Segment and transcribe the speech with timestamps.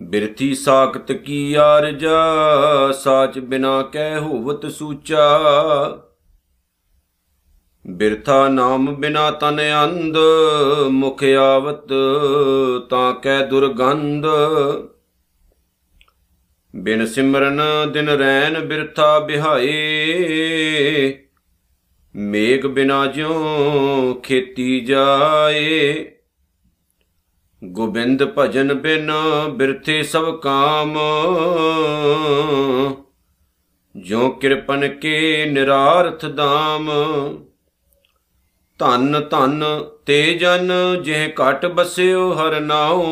[0.00, 2.18] ਬਿਰਥੀ ਸਾਖਤ ਕੀ ਆਰਜਾ?
[2.92, 5.40] ਸਾਚ ਬਿਨਾ ਕਹਿ ਹੋਵਤ ਸੂਚਾ।
[7.86, 10.16] ਬਿਰਥਾ ਨਾਮ ਬਿਨਾ ਤਨ ਅੰਧ,
[10.88, 11.92] ਮੁਖ ਆਵਤ
[12.90, 14.26] ਤਾਂ ਕਹਿ ਦੁਰਗੰਧ।
[16.76, 17.60] ਬਿਨ ਸਿਮਰਨ
[17.92, 19.66] ਦਿਨ ਰੈਨ ਬਿਰਥਾ ਬਿਹਾਏ
[22.14, 26.06] ਮੇਘ ਬਿਨਾ ਜਿਉ ਖੇਤੀ ਜਾਏ।
[27.64, 29.12] ਗੋਬਿੰਦ ਭਜਨ ਬਿਨ
[29.50, 30.98] ਬਿਰਥੇ ਸਭ ਕਾਮ।
[33.96, 36.90] ਜੋ ਕਿਰਪਨ ਕੇ ਨਿਰਾਰਥ ਦਾਮ
[38.78, 39.64] ਧਨ ਧਨ
[40.06, 43.06] ਤੇ ਜਨ ਜਿਹ ਘਟ ਬਸਿਓ ਹਰ ਨਾਉ।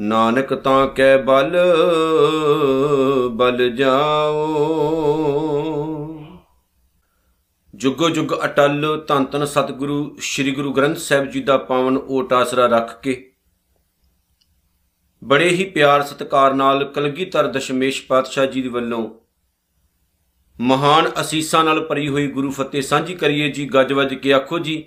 [0.00, 1.56] ਨਾਨਕ ਤਾਂ ਕੈ ਬਲ
[3.30, 4.46] ਬਲ ਜਾਓ
[7.80, 12.66] ਜੁਗੋ ਜੁਗ ਅਟਲ ਧੰਨ ਧੰਨ ਸਤਿਗੁਰੂ, ਸ੍ਰੀ ਗੁਰੂ ਗ੍ਰੰਥ ਸਾਹਿਬ ਜੀ ਦਾ ਪਾਵਨ ਓਟ ਆਸਰਾ
[12.66, 13.32] ਰੱਖ ਕੇ
[15.24, 19.08] ਬੜੇ ਹੀ ਪਿਆਰ ਸਤਿਕਾਰ ਨਾਲ ਕਲਗੀਧਰ ਦਸ਼ਮੇਸ਼ ਪਾਤਸ਼ਾਹ ਜੀ ਦੇ ਵੱਲੋਂ
[20.60, 24.84] ਮਹਾਨ ਅਸੀਸਾਂ ਨਾਲ ਭਰੀ ਹੋਈ ਗੁਰੂ ਫਤਿਹ ਸਾਂਝੀ ਕਰੀਏ ਜੀ। ਗੱਜ ਵੱਜ ਕੇ ਆਖੋ ਜੀ,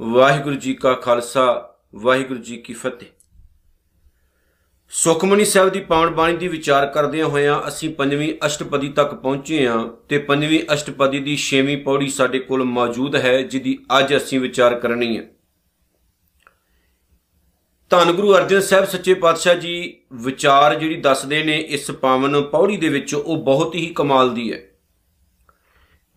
[0.00, 3.08] ਵਾਹਿਗੁਰੂ ਜੀ ਕਾ ਖਾਲਸਾ, ਵਾਹਿਗੁਰੂ ਜੀ ਕੀ ਫਤਿਹ।
[4.92, 9.88] ਸੁਖਮਨੀ ਸਾਹਿਬ ਦੀ ਪਾਵਨ ਬਾਣੀ ਦੀ ਵਿਚਾਰ ਕਰਦਿਆਂ ਹੋਇਆਂ ਅਸੀਂ ਪੰਜਵੀਂ ਅਸ਼ਟਪਦੀ ਤੱਕ ਪਹੁੰਚੇ ਹਾਂ
[10.08, 15.18] ਤੇ ਪੰਜਵੀਂ ਅਸ਼ਟਪਦੀ ਦੀ 6ਵੀਂ ਪੌੜੀ ਸਾਡੇ ਕੋਲ ਮੌਜੂਦ ਹੈ, ਜਿਹਦੀ ਅੱਜ ਅਸੀਂ ਵਿਚਾਰ ਕਰਨੀ
[15.18, 15.24] ਹੈ।
[17.90, 22.88] ਧੰਨ ਗੁਰੂ ਅਰਜਨ ਸਾਹਿਬ ਸੱਚੇ ਪਾਤਸ਼ਾਹ ਜੀ ਵਿਚਾਰ ਜਿਹੜੀ ਦੱਸਦੇ ਨੇ, ਇਸ ਪਾਵਨ ਪੌੜੀ ਦੇ
[22.88, 24.62] ਵਿੱਚ ਉਹ ਬਹੁਤ ਹੀ ਕਮਾਲ ਦੀ ਹੈ।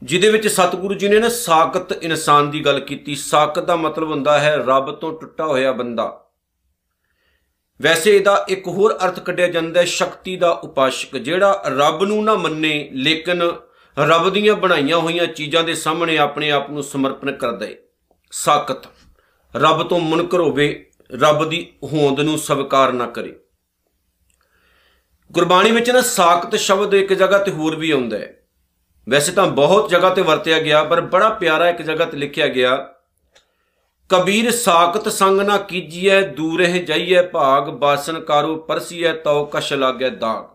[0.04, 4.40] ਜਿਹਦੇ ਵਿੱਚ ਸਤਿਗੁਰੂ ਜੀ ਨੇ ਨਾ ਸਾਖਤ ਇਨਸਾਨ ਦੀ ਗੱਲ ਕੀਤੀ। ਸਾਖਤ ਦਾ ਮਤਲਬ ਹੁੰਦਾ
[4.40, 6.23] ਹੈ, ਰੱਬ ਤੋਂ ਟੁੱਟਾ ਹੋਇਆ ਬੰਦਾ।
[7.82, 12.36] ਵੈਸੇ ਇਹਦਾ ਇੱਕ ਹੋਰ ਅਰਥ ਕੱਢਿਆ ਜਾਂਦਾ ਹੈ, ਸ਼ਕਤੀ ਦਾ ਉਪਾਸ਼ਕ, ਜਿਹੜਾ ਰੱਬ ਨੂੰ ਨਾ
[12.36, 13.42] ਮੰਨੇ, ਲੇਕਿਨ
[14.00, 17.76] ਰੱਬ ਦੀਆਂ ਬਣਾਈਆਂ ਹੋਈਆਂ ਚੀਜ਼ਾਂ ਦੇ ਸਾਹਮਣੇ ਆਪਣੇ ਆਪ ਨੂੰ ਸਮਰਪਣ ਕਰਦਾ ਹੈ।
[18.32, 18.88] ਸਾਖਤ,
[19.56, 23.40] ਰੱਬ ਤੋਂ ਮੁਨਕਰ ਹੋਵੇ, ਰੱਬ ਦੀ ਹੋਂਦ ਨੂੰ ਸਵੀਕਾਰ ਨਾ ਕਰੇ।
[25.32, 28.40] ਗੁਰਬਾਣੀ ਵਿੱਚ ਨਾ ਸਾਖਤ ਸ਼ਬਦ ਇੱਕ ਜਗ੍ਹਾ ਤੇ ਹੋਰ ਵੀ ਆਉਂਦਾ ਹੈ।
[29.10, 32.90] ਵੈਸੇ ਤਾਂ ਬਹੁਤ ਜਗ੍ਹਾ ਤੇ ਵਰਤਿਆ ਗਿਆ, ਪਰ ਬੜਾ ਪਿਆਰਾ ਇੱਕ ਜਗ੍ਹਾ ਤੇ ਲਿਖਿਆ ਗਿਆ
[34.10, 40.52] ਕਬੀਰ ਸਾਖਤ ਸੰਗ ਨਾ ਕੀਜੀਐ, ਦੂਰਹਿ ਜਾਈਐ ਭਾਗ, ਬਾਸਨ ਕਾਰੋ ਪਰਸੀਐ, ਤਉ ਕਸ਼ ਲਾਗੈ ਦਾਗ।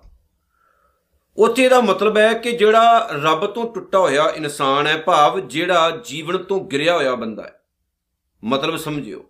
[1.38, 6.38] ਉੱਥੇ ਦਾ ਮਤਲਬ ਹੈ ਕਿ ਜਿਹੜਾ ਰੱਬ ਤੋਂ ਟੁੱਟਾ ਹੋਇਆ ਇਨਸਾਨ ਹੈ ਭਾਵ, ਜਿਹੜਾ ਜੀਵਨ
[6.38, 7.52] ਤੋਂ ਗਿਰਿਆ ਹੋਇਆ ਬੰਦਾ ਹੈ।
[8.42, 9.24] ਮਤਲਬ ਸਮਝਿਓ,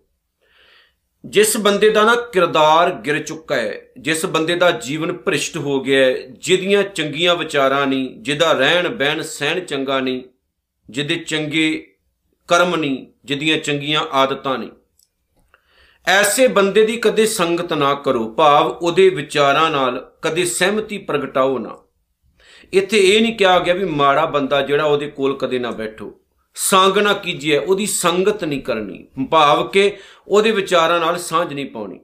[1.25, 6.05] ਜਿਸ ਬੰਦੇ ਦਾ ਨਾ ਕਿਰਦਾਰ ਗਿਰ ਚੁੱਕਾ ਹੈ, ਜਿਸ ਬੰਦੇ ਦਾ ਜੀਵਨ ਭ੍ਰਿਸ਼ਟ ਹੋ ਗਿਆ
[6.05, 10.21] ਹੈ, ਜਿਹਦੀਆਂ ਚੰਗੀਆਂ ਵਿਚਾਰਾਂ ਨਹੀਂ, ਜਿਹਦਾ ਰਹਿਣ ਬਹਿਣ ਸਹਿਣ ਚੰਗਾ ਨਹੀਂ,
[10.89, 11.85] ਜਿਹਦੇ ਚੰਗੇ
[12.49, 14.69] ਕਰਮ ਨਹੀਂ ਜਿਹਦੀਆਂ ਚੰਗੀਆਂ ਆਦਤਾਂ ਨਹੀਂ।
[16.07, 21.77] ਐਸੇ ਬੰਦੇ ਦੀ ਕਦੇ ਸੰਗਤ ਨਾ ਕਰੋ, ਭਾਵ ਉਹਦੇ ਵਿਚਾਰਾਂ ਨਾਲ ਕਦੇ ਸਹਿਮਤੀ ਪ੍ਰਗਟਾਓ ਨਾ।
[22.73, 26.21] ਇੱਥੇ ਇਹ ਨਹੀਂ ਕਿਹਾ ਗਿਆ ਵੀ ਮਾੜਾ ਬੰਦਾ ਜਿਹੜਾ ਉਹਦੇ ਕੋਲ ਕਦੇ ਨਾ ਬੈਠੋ।
[26.55, 31.99] ਸੰਗ ਨਾ ਕੀਜੀਏ, ਉਹਦੀ ਸੰਗਤ ਨਹੀਂ ਕਰਨੀ। ਭਾਵ ਕਿ ਉਹਦੇ ਵਿਚਾਰਾਂ ਨਾਲ ਸਾਂਝ ਨਹੀਂ ਪਾਉਣੀ।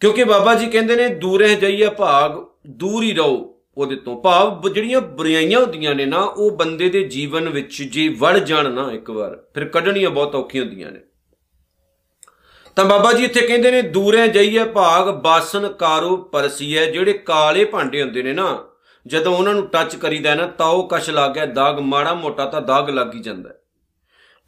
[0.00, 5.00] ਕਿਉਂਕਿ ਬਾਬਾ ਜੀ ਕਹਿੰਦੇ ਨੇ, ਦੂਰੇ ਜਾਈਏ ਭਾਗ, ਦੂਰ ਹੀ ਰਹੋ। ਉਹਦੇ ਤੋਂ ਭਾਵ ਜਿਹੜੀਆਂ
[5.00, 9.44] ਬੁਰਾਈਆਂ ਹੁੰਦੀਆਂ ਨੇ ਨਾ, ਉਹ ਬੰਦੇ ਦੇ ਜੀਵਨ ਵਿੱਚ ਜੇ ਵੜ ਜਾਣ ਨਾ ਇੱਕ ਵਾਰ,
[9.54, 11.00] ਫਿਰ ਕੱਢਣੀਆਂ ਬਹੁਤ ਔਖੀਆਂ ਹੁੰਦੀਆਂ ਨੇ।
[12.76, 18.02] ਤਾਂ ਬਾਬਾ ਜੀ ਇੱਥੇ ਕਹਿੰਦੇ ਨੇ, ਦੂਰੇ ਜਾਈਏ ਭਾਗ, ਬਾਸਨ ਕਾਰੋ ਪਰਸੀਏ ਜਿਹੜੇ ਕਾਲੇ ਭਾਂਡੇ
[18.02, 18.64] ਹੁੰਦੇ ਨੇ ਨਾ,
[19.06, 22.62] ਜਦੋਂ ਉਹਨਾਂ ਨੂੰ ਟੱਚ ਕਰੀਦਾ ਨਾ, ਤਾਂ ਉਹ ਕਸ਼ ਲੱਗ ਗਿਆ ਦਾਗ ਮਾੜਾ ਮੋਟਾ ਤਾਂ
[22.62, 23.50] ਦਾਗ ਲੱਗ ਹੀ ਜਾਂਦਾ।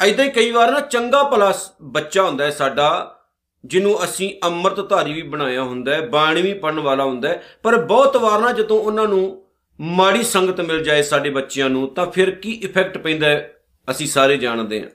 [0.00, 3.16] ਐਦਾਂ ਹੀ ਕਈ ਵਾਰ ਨਾ ਚੰਗਾ ਭਲਾ ਬੱਚਾ ਹੁੰਦਾ ਹੈ ਸਾਡਾ
[3.64, 7.76] ਜਿਹਨੂੰ ਅਸੀਂ ਅੰਮ੍ਰਿਤ ਧਾਰੀ ਵੀ ਬਣਾਇਆ ਹੁੰਦਾ ਹੈ, ਬਾਣੀ ਵੀ ਪੜਨ ਵਾਲਾ ਹੁੰਦਾ ਹੈ। ਪਰ
[7.76, 9.42] ਬਹੁਤ ਵਾਰ ਨਾ ਜਦੋਂ ਉਹਨਾਂ ਨੂੰ
[9.80, 14.36] ਮਾੜੀ ਸੰਗਤ ਮਿਲ ਜਾਏ ਸਾਡੇ ਬੱਚਿਆਂ ਨੂੰ, ਤਾਂ ਫਿਰ ਕੀ ਇਫੈਕਟ ਪੈਂਦਾ ਹੈ, ਅਸੀਂ ਸਾਰੇ
[14.36, 14.88] ਜਾਣਦੇ ਹਾਂ।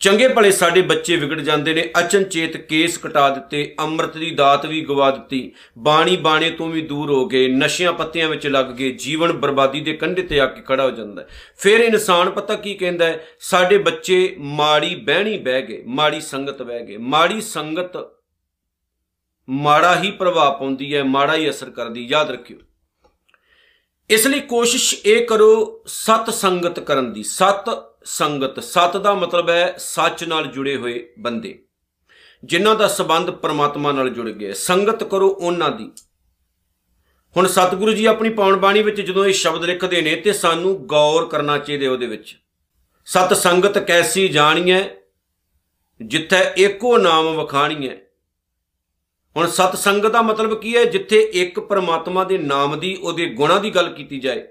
[0.00, 4.80] ਚੰਗੇ ਭਲੇ ਸਾਡੇ ਬੱਚੇ ਵਿਗੜ ਜਾਂਦੇ ਨੇ, ਅਚਨਚੇਤ ਕੇਸ ਕਟਾ ਦਿੱਤੇ, ਅੰਮ੍ਰਿਤ ਦੀ ਦਾਤ ਵੀ
[4.80, 9.32] ਗਵਾ ਦਿੱਤੀ, ਬਾਣੀ ਬਾਣੇ ਤੋਂ ਵੀ ਦੂਰ ਹੋ ਗਏ, ਨਸ਼ਿਆਂ ਪੱਤਿਆਂ ਵਿੱਚ ਲੱਗ ਗਏ, ਜੀਵਨ
[9.32, 11.26] ਬਰਬਾਦੀ ਦੇ ਕੰਢੇ ਤੇ ਆ ਕੇ ਖੜਾ ਹੋ ਜਾਂਦਾ
[11.58, 13.26] ਫਿਰ ਇਨਸਾਨ ਪਤਾ ਕੀ ਕਹਿੰਦਾ ਹੈ?
[13.40, 17.96] ਸਾਡੇ ਬੱਚੇ ਮਾੜੀ ਬਹਿਣੀ ਬਹਿ ਗਏ, ਮਾੜੀ ਸੰਗਤ ਬਹਿ ਗਏ। ਮਾੜੀ ਸੰਗਤ
[19.48, 22.58] ਮਾੜਾ ਹੀ ਪ੍ਰਭਾਵ ਪਾਉਂਦੀ ਹੈ, ਮਾੜਾ ਹੀ ਅਸਰ ਕਰਦੀ, ਯਾਦ ਰੱਖਿਓ।
[24.10, 29.74] ਇਸ ਲਈ ਕੋਸ਼ਿਸ਼ ਇਹ ਕਰੋ, ਸਤ ਸੰਗਤ ਕਰਨ ਦੀ, ਸਤ ਸੰਗਤ ਸਤ ਦਾ ਮਤਲਬ ਹੈ
[29.78, 31.64] ਸੱਚ ਨਾਲ ਜੁੜੇ ਹੋਏ ਬੰਦੇ।
[32.44, 35.90] ਜਿਨ੍ਹਾਂ ਦਾ ਸਬੰਧ ਪਰਮਾਤਮਾ ਨਾਲ ਜੁੜ ਗਿਆ। ਸੰਗਤ ਕਰੋ ਉਹਨਾਂ ਦੀ।
[37.36, 41.26] ਹੁਣ ਸਤਿਗੁਰੂ ਜੀ ਆਪਣੀ ਪਾਉਣ ਬਾਣੀ ਵਿੱਚ ਜਦੋਂ ਇਹ ਸ਼ਬਦ ਲਿਖਦੇ ਨੇ ਤੇ ਸਾਨੂੰ ਗੌਰ
[41.26, 42.38] ਕਰਨਾ ਚਾਹੀਦਾ ਉਹਦੇ ਵਿੱਚ।
[43.06, 44.80] ਸਤ ਸੰਗਤ ਕੈਸੀ ਜਾਣੀਐ,
[46.02, 47.94] ਜਿੱਥੇ ਏਕੋ ਨਾਮ ਵਖਾਣੀਐ।
[49.36, 53.60] ਹੁਣ ਸਤ ਸੰਗਤ ਦਾ ਮਤਲਬ ਕੀ ਹੈ, ਜਿੱਥੇ ਇੱਕ ਪਰਮਾਤਮਾ ਦੇ ਨਾਮ ਦੀ, ਉਹਦੇ ਗੁਣਾਂ
[53.60, 54.48] ਦੀ ਗੱਲ ਕੀਤੀ ਜਾਏ।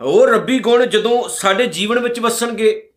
[0.00, 2.90] ਉਹ ਰੱਬੀ ਗੁਣ ਜਦੋਂ ਸਾਡੇ ਜੀਵਨ ਵਿੱਚ ਵਸਣਗੇ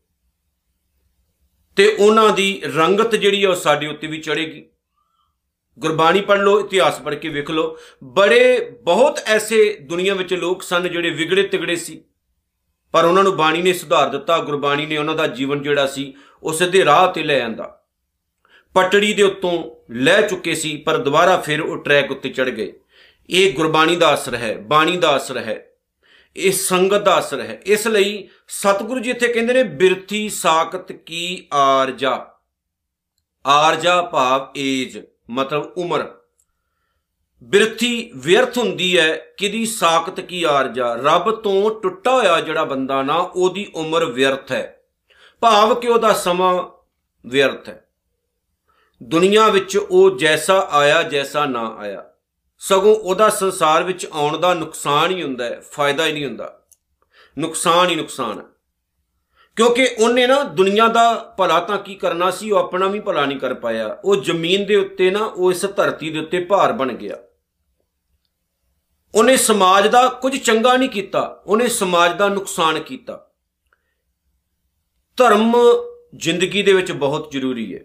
[1.76, 4.66] ਤੇ ਉਹਨਾਂ ਦੀ ਰੰਗਤ ਜਿਹੜੀ ਹੈ ਉਹ ਸਾਡੇ ਉੱਤੇ ਵੀ ਚੜੇਗੀ
[5.80, 10.90] ਗੁਰਬਾਣੀ ਪੜ੍ਹ ਲਓ, ਇਤਿਹਾਸ ਪੜ੍ਹ ਕੇ ਵੇਖ ਲਓ। ਬੜੇ ਬਹੁਤ ਐਸੇ ਦੁਨੀਆ ਵਿੱਚ ਲੋਕ ਸਨ
[10.90, 12.04] ਜਿਹੜੇ ਵਿਗੜੇ ਤਿਗੜੇ ਸੀ।
[12.92, 16.14] ਪਰ ਉਹਨਾਂ ਨੂੰ ਬਾਣੀ ਨੇ ਸੁਧਾਰ ਦਿੱਤਾ, ਗੁਰਬਾਣੀ ਨੇ ਉਹਨਾਂ ਦਾ ਜੀਵਨ ਜਿਹੜਾ ਸੀ
[16.44, 17.84] ਉਹ ਸਿੱਧੇ ਰਾਹ ਤੇ ਲੈ ਆਂਦਾ।
[18.74, 22.74] ਪਟੜੀ ਦੇ ਉੱਤੋਂ ਲੈ ਚੁੱਕੇ ਸੀ, ਪਰ ਦੁਬਾਰਾ ਫਿਰ ਉਹ ਟਰੈਕ ਉੱਤੇ ਚੜ ਗਏ।
[23.30, 25.69] ਇਹ ਗੁਰਬਾਣੀ ਦਾ ਅਸਰ ਹੈ, ਬਾਣੀ ਦਾ ਅਸਰ ਹੈ।
[26.40, 31.48] ਇਹ ਸੰਗਤ ਦਾ ਅਸਰ ਹੈ। ਇਸ ਲਈ ਸਤਿਗੁਰੂ ਜੀ ਇੱਥੇ ਕਹਿੰਦੇ ਨੇ, ਬਿਰਥੀ ਸਾਖਤ ਕੀ
[31.54, 32.28] ਆਰਜਾ?
[33.46, 36.22] ਆਰਜਾ ਭਾਵ ਏਜ, ਮਤਲਬ ਉਮਰ।
[37.44, 40.94] ਬਿਰਥੀ ਵਿਅਰਥ ਹੁੰਦੀ ਹੈ ਕਿਦੀ ਸਾਖਤ ਕੀ ਆਰਜਾ?
[40.94, 44.82] ਰੱਬ ਤੋਂ ਟੁੱਟਾ ਹੋਇਆ ਜਿਹੜਾ ਬੰਦਾ ਨਾ, ਉਹਦੀ ਉਮਰ ਵਿਅਰਥ ਹੈ।
[45.42, 46.64] ਭਾਵ ਕਿ ਉਹਦਾ ਸਮਾਂ
[47.30, 47.90] ਵਿਅਰਥ ਹੈ।
[49.04, 52.09] ਦੁਨੀਆ ਵਿੱਚ ਉਹ ਜੈਸਾ ਆਇਆ, ਜੈਸਾ ਨਾ ਆਇਆ।
[52.60, 56.60] ਸਗੋਂ ਉਹਦਾ ਸੰਸਾਰ ਵਿੱਚ ਆਉਣ ਦਾ ਨੁਕਸਾਨ ਹੀ ਹੁੰਦਾ ਹੈ, ਫਾਇਦਾ ਹੀ ਨਹੀਂ ਹੁੰਦਾ।
[57.40, 58.46] ਨੁਕਸਾਨ ਹੀ ਨੁਕਸਾਨ ਹੈ।
[59.56, 63.40] ਕਿਉਂਕਿ ਉਹਨੇ ਨਾ ਦੁਨੀਆ ਦਾ ਭਲਾ ਤਾਂ ਕੀ ਕਰਨਾ ਸੀ, ਉਹ ਆਪਣਾ ਵੀ ਭਲਾ ਨਹੀਂ
[63.40, 67.16] ਕਰ ਪਾਇਆ। ਉਹ ਜ਼ਮੀਨ ਦੇ ਉੱਤੇ ਨਾ, ਉਹ ਇਸ ਧਰਤੀ ਦੇ ਉੱਤੇ ਭਾਰ ਬਣ ਗਿਆ।
[69.16, 73.32] ਉਹਨੇ ਸਮਾਜ ਦਾ ਕੁਝ ਚੰਗਾ ਨਹੀਂ ਕੀਤਾ, ਉਹਨੇ ਸਮਾਜ ਦਾ ਨੁਕਸਾਨ ਕੀਤਾ।
[75.18, 75.56] ਧਰਮ
[76.16, 77.80] ਜ਼ਿੰਦਗੀ ਦੇ ਵਿੱਚ ਬਹੁਤ ਜ਼ਰੂਰੀ ਹੈ।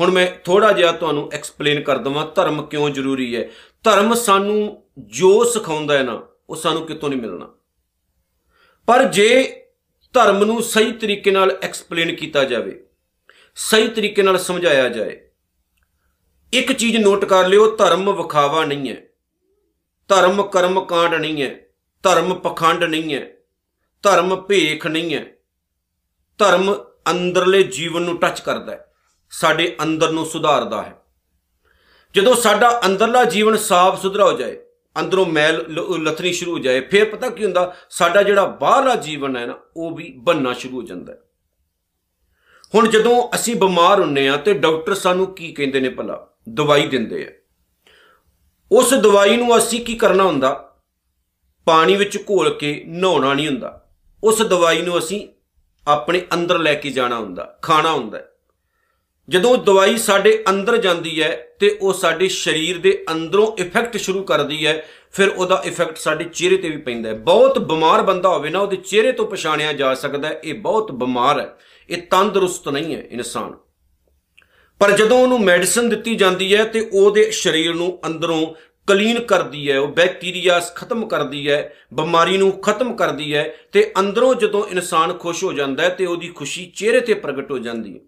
[0.00, 3.48] ਹੁਣ ਮੈਂ ਥੋੜਾ ਜਿਹਾ ਤੁਹਾਨੂੰ ਐਕਸਪਲੇਨ ਕਰ ਦਵਾਂ, ਧਰਮ ਕਿਉਂ ਜ਼ਰੂਰੀ ਹੈ?
[3.84, 7.48] ਧਰਮ ਸਾਨੂੰ ਜੋ ਸਿਖਾਉਂਦਾ ਹੈ ਨਾ, ਉਹ ਸਾਨੂੰ ਕਿਤੋਂ ਨਹੀਂ ਮਿਲਣਾ।
[8.88, 9.28] ਪਰ ਜੇ
[10.14, 12.78] ਧਰਮ ਨੂੰ ਸਹੀ ਤਰੀਕੇ ਨਾਲ ਐਕਸਪਲੇਨ ਕੀਤਾ ਜਾਵੇ,
[13.56, 15.20] ਸਹੀ ਤਰੀਕੇ ਨਾਲ ਸਮਝਾਇਆ ਜਾਏ,
[16.52, 18.96] ਇੱਕ ਚੀਜ਼ ਨੋਟ ਕਰ ਲਿਓ, ਧਰਮ ਵਿਖਾਵਾ ਨਹੀਂ ਹੈ।
[20.10, 21.54] ਧਰਮ ਕਰਮ ਕਾਂਡ ਨਹੀਂ ਹੈ,
[22.04, 23.26] ਧਰਮ ਪਖੰਡ ਨਹੀਂ ਹੈ,
[24.04, 25.24] ਧਰਮ ਭੇਖ ਨਹੀਂ ਹੈ।
[26.40, 26.74] ਧਰਮ
[27.10, 28.86] ਅੰਦਰਲੇ ਜੀਵਨ ਨੂੰ ਟੱਚ ਕਰਦਾ ਹੈ,
[29.32, 30.96] ਸਾਡੇ ਅੰਦਰ ਨੂੰ ਸੁਧਾਰਦਾ ਹੈ।
[32.14, 34.58] ਜਦੋਂ ਸਾਡਾ ਅੰਦਰਲਾ ਜੀਵਨ ਸਾਫ਼ ਸੁਧਰਾ ਹੋ ਜਾਏ,
[35.00, 35.56] ਅੰਦਰੋਂ ਮੈਲ
[36.02, 37.74] ਲਥਣੀ ਸ਼ੁਰੂ ਹੋ ਜਾਏ, ਫਿਰ ਪਤਾ ਕੀ ਹੁੰਦਾ?
[37.90, 41.18] ਸਾਡਾ ਜਿਹੜਾ ਬਾਹਰਲਾ ਜੀਵਨ ਹੈ ਨਾ, ਉਹ ਵੀ ਬੰਨਾ ਸ਼ੁਰੂ ਹੋ ਜਾਂਦਾ ਹੈ।
[42.74, 46.26] ਹੁਣ ਜਦੋਂ ਅਸੀਂ ਬਿਮਾਰ ਹੁੰਨੇ ਆ ਤੇ ਡਾਕਟਰ ਸਾਨੂੰ ਕੀ ਕਹਿੰਦੇ ਨੇ ਭਲਾ?
[46.48, 47.30] ਦਵਾਈ ਦਿੰਦੇ ਆ।
[48.72, 50.78] ਉਸ ਦਵਾਈ ਨੂੰ ਅਸੀਂ ਕੀ ਕਰਨਾ ਹੁੰਦਾ?
[51.64, 53.88] ਪਾਣੀ ਵਿੱਚ ਘੋਲ ਕੇ ਨਹਾਉਣਾ ਨਹੀਂ ਹੁੰਦਾ।
[54.24, 55.28] ਉਸ ਦਵਾਈ ਨੂੰ ਅਸੀਂ
[55.88, 58.18] ਆਪਣੇ ਅੰਦਰ ਲੈ ਕੇ ਜਾਣਾ ਹੁੰਦਾ, ਖਾਣਾ ਹੁੰਦਾ
[59.30, 64.66] ਜਦੋਂ ਦਵਾਈ ਸਾਡੇ ਅੰਦਰ ਜਾਂਦੀ ਹੈ ਤੇ ਉਹ ਸਾਡੇ ਸਰੀਰ ਦੇ ਅੰਦਰੋਂ ਇਫੈਕਟ ਸ਼ੁਰੂ ਕਰਦੀ
[64.66, 68.58] ਹੈ, ਫਿਰ ਉਹਦਾ ਇਫੈਕਟ ਸਾਡੇ ਚਿਹਰੇ ਤੇ ਵੀ ਪੈਂਦਾ ਹੈ। ਬਹੁਤ ਬਿਮਾਰ ਬੰਦਾ ਹੋਵੇ ਨਾ,
[68.58, 71.58] ਉਹਦੇ ਚਿਹਰੇ ਤੋਂ ਪਛਾਣਿਆ ਜਾ ਸਕਦਾ ਹੈ। ਇਹ ਬਹੁਤ ਬਿਮਾਰ ਹੈ।
[71.90, 73.54] ਇਹ ਤੰਦਰੁਸਤ ਨਹੀਂ ਹੈ ਇਨਸਾਨ।
[74.78, 78.46] ਪਰ ਜਦੋਂ ਉਹਨੂੰ ਮੈਡੀਸਨ ਦਿੱਤੀ ਜਾਂਦੀ ਹੈ ਤੇ ਉਹਦੇ ਸਰੀਰ ਨੂੰ ਅੰਦਰੋਂ
[78.86, 84.34] ਕਲੀਨ ਕਰਦੀ ਹੈ, ਉਹ ਬੈਕਟੀਰੀਆ ਖਤਮ ਕਰਦੀ ਹੈ, ਬਿਮਾਰੀ ਨੂੰ ਖਤਮ ਕਰਦੀ ਹੈ ਤੇ ਅੰਦਰੋਂ
[84.34, 88.00] ਜਦੋਂ ਇਨਸਾਨ ਖੁਸ਼ ਹੋ ਜਾਂਦਾ ਹੈ ਤੇ ਉਹਦੀ ਖੁਸ਼ੀ ਚਿਹਰੇ ਤੇ ਪ੍ਰਗਟ ਹੋ ਜਾਂਦੀ ਹੈ।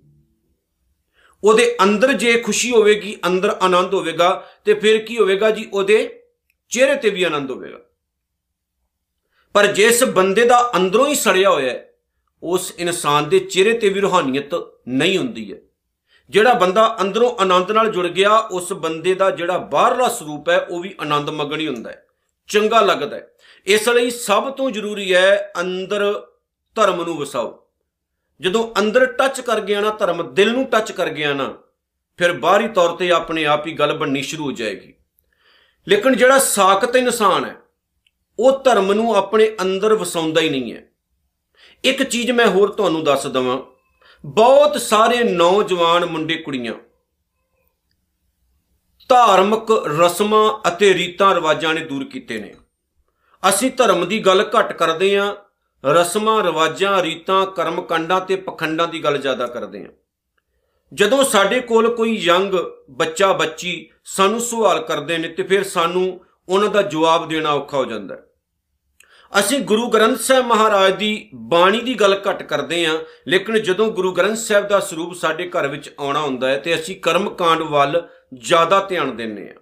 [1.45, 5.69] ਉਹਦੇ ਅੰਦਰ ਜੇ ਖੁਸ਼ੀ ਹੋਵੇਗੀ, ਅੰਦਰ ਆਨੰਦ ਹੋਵੇਗਾ, ਤੇ ਫਿਰ ਕੀ ਹੋਵੇਗਾ ਜੀ?
[5.73, 6.23] ਉਹਦੇ
[6.69, 7.79] ਚਿਹਰੇ ਤੇ ਵੀ ਆਨੰਦ ਹੋਵੇਗਾ।
[9.53, 11.93] ਪਰ ਜਿਸ ਬੰਦੇ ਦਾ ਅੰਦਰੋਂ ਹੀ ਸੜਿਆ ਹੋਇਆ ਹੈ,
[12.43, 15.59] ਉਸ ਇਨਸਾਨ ਦੇ ਚਿਹਰੇ ਤੇ ਵੀ ਰੋਹਾਨੀਅਤ ਨਹੀਂ ਹੁੰਦੀ ਹੈ।
[16.31, 20.81] ਜਿਹੜਾ ਬੰਦਾ ਅੰਦਰੋਂ ਆਨੰਦ ਨਾਲ ਜੁੜ ਗਿਆ, ਉਸ ਬੰਦੇ ਦਾ ਜਿਹੜਾ ਬਾਹਰਲਾ ਸਰੂਪ ਹੈ, ਉਹ
[20.81, 22.07] ਵੀ ਆਨੰਦ ਮਗਣੀ ਹੁੰਦਾ ਹੈ।
[22.49, 23.31] ਚੰਗਾ ਲੱਗਦਾ ਹੈ।
[23.67, 26.27] ਇਸ ਲਈ ਸਭ ਤੋਂ ਜ਼ਰੂਰੀ ਹੈ ਅੰਦਰ
[26.75, 27.62] ਧਰਮ ਨੂੰ ਵਸਾਓ।
[28.43, 31.55] ਜਦੋਂ ਅੰਦਰ ਟੱਚ ਕਰ ਗਿਆ ਨਾ, ਧਰਮ ਦਿਲ ਨੂੰ ਟੱਚ ਕਰ ਗਿਆ ਨਾ,
[32.17, 34.95] ਫਿਰ ਬਾਹਰੀ ਤੌਰ ਤੇ ਆਪਣੇ ਆਪ ਹੀ ਗੱਲ ਬਣਨੀ ਸ਼ੁਰੂ ਹੋ ਜਾਏਗੀ।
[35.89, 37.57] ਲੇਕਿਨ ਜਿਹੜਾ ਸਾਖਤ ਇਨਸਾਨ ਹੈ,
[38.39, 40.83] ਉਹ ਧਰਮ ਨੂੰ ਆਪਣੇ ਅੰਦਰ ਵਸਾਉਂਦਾ ਹੀ ਨਹੀਂ ਹੈ।
[41.85, 43.59] ਇੱਕ ਚੀਜ਼ ਮੈਂ ਹੋਰ ਤੁਹਾਨੂੰ ਦੱਸ ਦਵਾਂ।
[44.25, 46.75] ਬਹੁਤ ਸਾਰੇ ਨੌਜਵਾਨ ਮੁੰਡੇ ਕੁੜੀਆਂ
[49.09, 52.55] ਧਾਰਮਿਕ ਰਸਮਾਂ ਅਤੇ ਰੀਤਾਂ ਰਿਵਾਜਾਂ ਨੇ ਦੂਰ ਕੀਤੇ ਨੇ।
[53.49, 55.35] ਅਸੀਂ ਧਰਮ ਦੀ ਗੱਲ ਘੱਟ ਕਰਦੇ ਆਂ
[55.85, 59.89] ਰਸਮਾਂ, ਰਿਵਾਜਾਂ, ਰੀਤਾਂ, ਕਰਮਕਾਂਡਾਂ ਤੇ ਪਖੰਡਾਂ ਦੀ ਗੱਲ ਜ਼ਿਆਦਾ ਕਰਦੇ ਆਂ
[60.93, 62.55] ਜਦੋਂ ਸਾਡੇ ਕੋਲ ਕੋਈ ਯੰਗ
[62.91, 67.85] ਬੱਚਾ, ਬੱਚੀ ਸਾਨੂੰ ਸਵਾਲ ਕਰਦੇ ਨੇ ਤੇ ਫਿਰ ਸਾਨੂੰ ਉਹਨਾਂ ਦਾ ਜਵਾਬ ਦੇਣਾ ਔਖਾ ਹੋ
[67.85, 68.23] ਜਾਂਦਾ ਹੈ।
[69.41, 72.99] ਅਸੀਂ ਗੁਰੂ ਗ੍ਰੰਥ ਸਾਹਿਬ ਮਹਾਰਾਜ ਦੀ ਬਾਣੀ ਦੀ ਗੱਲ ਘੱਟ ਕਰਦੇ ਆਂ
[73.29, 77.01] ਲੇਕਿਨ ਜਦੋਂ ਗੁਰੂ ਗ੍ਰੰਥ ਸਾਹਿਬ ਦਾ ਸਰੂਪ ਸਾਡੇ ਘਰ ਵਿੱਚ ਆਉਣਾ ਹੁੰਦਾ ਹੈ ਤੇ ਅਸੀਂ
[77.01, 79.55] ਕਰਮਕਾਂਡ ਵੱਲ ਜ਼ਿਆਦਾ ਧਿਆਨ ਦਿੰਨੇ ਆ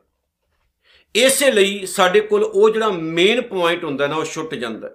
[1.15, 4.91] ਇਸੇ ਲਈ ਸਾਡੇ ਕੋਲ ਉਹ ਜਿਹੜਾ ਮੇਨ ਪੁਆਇੰਟ ਹੁੰਦਾ ਨਾ, ਉਹ ਛੁੱਟ ਜਾਂਦਾ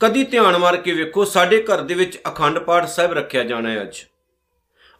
[0.00, 3.82] ਕਦੀ ਧਿਆਨ ਮਾਰ ਕੇ ਵੇਖੋ, ਸਾਡੇ ਘਰ ਦੇ ਵਿੱਚ ਅਖੰਡ ਪਾਠ ਸਾਹਿਬ ਰੱਖਿਆ ਜਾਣਾ ਹੈ
[3.82, 3.96] ਅੱਜ।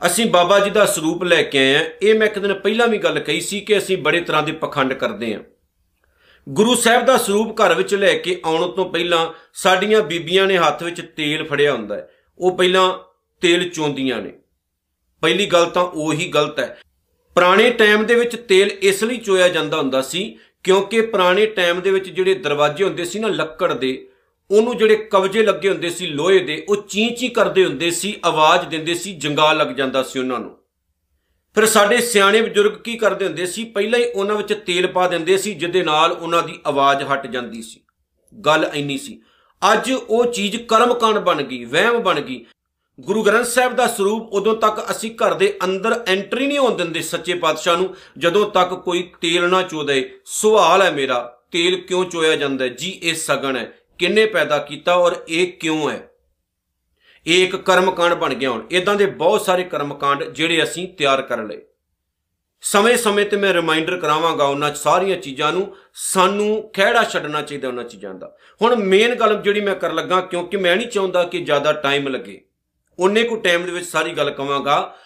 [0.07, 2.99] ਅਸੀਂ ਬਾਬਾ ਜੀ ਦਾ ਸਰੂਪ ਲੈ ਕੇ ਆਏ ਆ ਇਹ ਮੈਂ ਇੱਕ ਦਿਨ ਪਹਿਲਾਂ ਵੀ
[2.99, 5.41] ਗੱਲ ਕਹੀ ਸੀ ਕਿ ਅਸੀਂ ਬੜੇ ਤਰ੍ਹਾਂ ਦੇ ਪਖੰਡ ਕਰਦੇ ਆ
[6.49, 10.83] ਗੁਰੂ ਸਾਹਿਬ ਦਾ ਸਰੂਪ ਘਰ ਵਿੱਚ ਲੈ ਕੇ ਆਉਣ ਤੋਂ ਪਹਿਲਾਂ ਸਾਡੀਆਂ ਬੀਬੀਆਂ ਨੇ ਹੱਥ
[10.83, 12.99] ਵਿੱਚ ਤੇਲ ਫੜਿਆ ਹੁੰਦਾ ਹੈ। ਉਹ ਪਹਿਲਾਂ
[13.41, 14.33] ਤੇਲ ਚੋਂਦੀਆਂ ਨੇ।
[15.23, 16.79] ਪਹਿਲੀ ਗੱਲ ਤਾਂ ਉਹੀ ਗਲਤ ਹੈ।
[17.35, 21.91] ਪੁਰਾਣੇ ਟਾਈਮ ਦੇ ਵਿੱਚ ਤੇਲ ਇਸ ਲਈ ਚੋਇਆ ਜਾਂਦਾ ਹੁੰਦਾ ਸੀ ਕਿਉਂਕਿ ਪੁਰਾਣੇ ਟਾਈਮ ਦੇ
[21.91, 24.09] ਵਿੱਚ ਜਿਹੜੇ ਦਰਵਾਜ਼ੇ ਹੁੰਦੇ ਸੀ ਨਾ ਲੱਕੜ ਦੇ
[24.51, 28.69] ਉਹਨੂੰ ਜਿਹੜੇ ਕਵਜੇ ਲੱਗੇ ਹੁੰਦੇ ਸੀ ਲੋਹੇ ਦੇ, ਉਹ ਚੀਂ ਚੀਂ ਕਰਦੇ ਹੁੰਦੇ ਸੀ, ਆਵਾਜ਼
[28.69, 30.59] ਦਿੰਦੇ ਸੀ ਜੰਗਾ ਲੱਗ ਜਾਂਦਾ ਸੀ ਉਹਨਾਂ ਨੂੰ।
[31.55, 33.65] ਫਿਰ ਸਾਡੇ ਸਿਆਣੇ ਬਜ਼ੁਰਗ ਕੀ ਕਰਦੇ ਹੁੰਦੇ ਸੀ?
[33.65, 37.63] ਪਹਿਲਾਂ ਹੀ ਉਹਨਾਂ ਵਿੱਚ ਤੇਲ ਪਾ ਦਿੰਦੇ ਸੀ, ਜਿਹਦੇ ਨਾਲ ਉਹਨਾਂ ਦੀ ਆਵਾਜ਼ ਹਟ ਜਾਂਦੀ
[37.63, 37.81] ਸੀ।
[38.41, 39.23] ਗੱਲ ਇੰਨੀ ਸੀ।
[39.73, 42.45] ਅੱਜ ਉਹ ਚੀਜ਼ ਕਰਮਕਾਂਡ ਬਣ ਗਈ, ਵਹਿਮ ਬਣ ਗਈ।
[43.01, 47.03] ਗੁਰੂ ਗ੍ਰੰਥ ਸਾਹਿਬ ਦਾ ਸਰੂਪ ਉਦੋਂ ਤੱਕ ਅਸੀਂ ਘਰ ਦੇ ਅੰਦਰ ਐਂਟਰੀ ਨਹੀਂ ਹੋਣ ਦਿੰਦੇ
[47.03, 52.37] ਸੱਚੇ ਪਾਤਸ਼ਾਹ ਨੂੰ, ਜਦੋਂ ਤੱਕ ਕੋਈ ਤੇਲ ਨਾ ਚੋਦੇ ਸਵਾਲ ਹੈ ਮੇਰਾ, ਤੇਲ ਕਿਉਂ ਚੋਇਆ
[52.37, 56.11] ਜਾਂਦਾ ਜੀ, ਇਹ ਸਗਣ ਹੈ। ਕਿੰਨੇ ਪੈਦਾ ਕੀਤਾ ਔਰ ਇਹ ਕਿਉਂ ਹੈ?
[57.27, 61.43] ਇਹ ਇੱਕ ਕਰਮਕਾਂਡ ਬਣ ਗਿਆ ਹੁਣ। ਇਦਾਂ ਦੇ ਬਹੁਤ ਸਾਰੇ ਕਰਮਕਾਂਡ ਜਿਹੜੇ ਅਸੀਂ ਤਿਆਰ ਕਰ
[61.43, 61.61] ਲਏ।
[62.61, 68.15] ਸਮੇਂ-ਸਮੇਂ ਤੇ ਮੈਂ ਰਿਮਾਈਂਡਰ ਕਰਾਵਾਂਗਾ ਉਹਨਾਂ ਸਾਰੀਆਂ ਚੀਜ਼ਾਂ ਨੂੰ। ਸਾਨੂੰ ਖਿਹੜਾ ਛੱਡਣਾ ਚਾਹੀਦਾ ਉਹਨਾਂ ਚੀਜ਼ਾਂ
[68.15, 72.09] ਦਾ। ਹੁਣ ਮੇਨ ਗੱਲ ਜਿਹੜੀ ਮੈਂ ਕਰ ਲੱਗਾ ਕਿਉਂਕਿ ਮੈਂ ਨਹੀਂ ਚਾਹੁੰਦਾ ਕਿ ਜ਼ਿਆਦਾ ਟਾਈਮ
[72.09, 72.45] ਲੱਗੇ।
[72.99, 74.97] ਉਹਨੇ ਕੋ ਟਾਈਮ ਦੇ ਵਿੱਚ ਸਾਰੀ ਗੱਲ ਕਵਾਂਗਾ।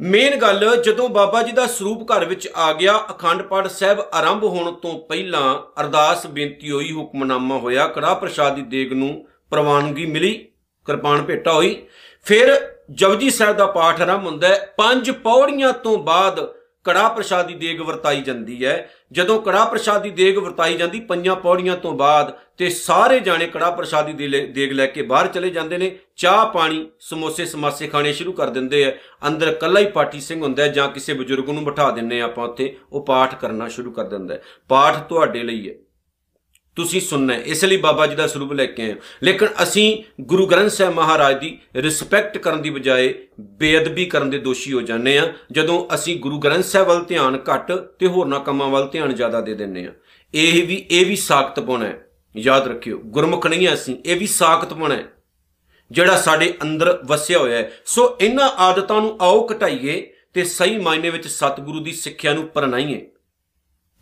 [0.00, 4.44] ਮੇਨ ਗੱਲ, ਜਦੋਂ ਬਾਬਾ ਜੀ ਦਾ ਸਰੂਪ ਘਰ ਵਿੱਚ ਆ ਗਿਆ, ਅਖੰਡ ਪਾਠ ਸਾਹਿਬ ਆਰੰਭ
[4.44, 10.48] ਹੋਣ ਤੋਂ ਪਹਿਲਾਂ ਅਰਦਾਸ ਬੇਨਤੀ ਹੋਈ, ਹੁਕਮਨਾਮਾ ਹੋਇਆ ਕੜਾ ਪ੍ਰਸ਼ਾਦੀ ਦੇਗ ਨੂੰ ਪ੍ਰਵਾਨਗੀ ਮਿਲੀ,
[10.86, 11.86] ਕਿਰਪਾਨ ਭੇਟਾ ਹੋਈ।
[12.22, 16.40] ਫਿਰ ਜਪਜੀ ਸਾਹਿਬ ਦਾ ਪਾਠ ਆਰੰਭ ਹੁੰਦਾ ਹੈ। ਪੰਜ ਪੌੜੀਆਂ ਤੋਂ ਬਾਅਦ
[16.88, 21.92] ਕੜਾ ਪ੍ਰਸ਼ਾਦੀ ਦੇਗ ਵਰਤਾਈ ਜਾਂਦੀ ਹੈ। ਜਦੋਂ ਕੜਾ ਪ੍ਰਸ਼ਾਦੀ ਦੇਗ ਵਰਤਾਈ ਜਾਂਦੀ, ਪੰਜਾਂ ਪੌੜੀਆਂ ਤੋਂ
[21.92, 24.12] ਬਾਅਦ ਤੇ ਸਾਰੇ ਜਾਣੇ ਕੜਾ ਪ੍ਰਸ਼ਾਦੀ
[24.46, 28.84] ਦੇਗ ਲੈ ਕੇ ਬਾਹਰ ਚਲੇ ਜਾਂਦੇ ਨੇ। ਚਾਹ, ਪਾਣੀ, ਸਮੋਸੇ, ਸਮਾਸੇ ਖਾਣੇ ਸ਼ੁਰੂ ਕਰ ਦਿੰਦੇ
[28.84, 28.92] ਆ
[29.26, 33.04] ਅੰਦਰ ਕੱਲਾ ਹੀ ਪਾਠੀ ਸਿੰਘ ਹੁੰਦਾ ਜਾਂ ਕਿਸੇ ਬਜ਼ੁਰਗ ਨੂੰ ਬਿਠਾ ਦਿੰਨੇ ਆਪਾਂ ਉੱਥੇ। ਉਹ
[33.06, 35.74] ਪਾਠ ਕਰਨਾ ਸ਼ੁਰੂ ਕਰ ਦਿੰਦਾ ਪਾਠ ਤੁਹਾਡੇ ਲਈ ਹੈ।
[36.78, 40.46] ਤੁਸੀਂ ਸੁਣਨਾ ਹੈ। ਇਸ ਲਈ ਬਾਬਾ ਜੀ ਦਾ ਸਰੂਪ ਲੈ ਕੇ ਆਏ ਲੇਕਿਨ ਅਸੀਂ ਗੁਰੂ
[40.46, 45.32] ਗ੍ਰੰਥ ਸਾਹਿਬ ਮਹਾਰਾਜ ਦੀ ਰਿਸਪੈਕਟ ਕਰਨ ਦੀ ਬਜਾਏ ਬੇਅਦਬੀ ਕਰਨ ਦੇ ਦੋਸ਼ੀ ਹੋ ਜਾਂਦੇ ਆ
[45.52, 49.54] ਜਦੋਂ ਅਸੀਂ ਗੁਰੂ ਗ੍ਰੰਥ ਸਾਹਿਬ ਵੱਲ ਧਿਆਨ ਘੱਟ ਤੇ ਹੋਰਨਾਂ ਕੰਮਾਂ ਵੱਲ ਧਿਆਨ ਜ਼ਿਆਦਾ ਦੇ
[49.54, 49.92] ਦਿੰਨੇ ਆ
[50.34, 52.04] ਇਹ ਵੀ ਇਹ ਵੀ ਸਾਖਤਪੁਣ ਹੈ।
[52.36, 55.04] ਯਾਦ ਰੱਖਿਓ, ਗੁਰਮੁਖ ਨਹੀਂ ਅਸੀਂ, ਇਹ ਵੀ ਸਾਖਤਪੁਣ ਹੈ।
[55.90, 61.10] ਜਿਹੜਾ ਸਾਡੇ ਅੰਦਰ ਵਸਿਆ ਹੋਇਆ ਹੈ। ਸੋ ਇਹਨਾਂ ਆਦਤਾਂ ਨੂੰ ਆਓ ਘਟਾਈਏ ਤੇ ਸਹੀ ਮਾਇਨੇ
[61.10, 63.10] ਵਿੱਚ ਸਤਿਗੁਰੂ ਦੀ ਸਿੱਖਿਆ ਨੂੰ ਪਰਨਾਈਏ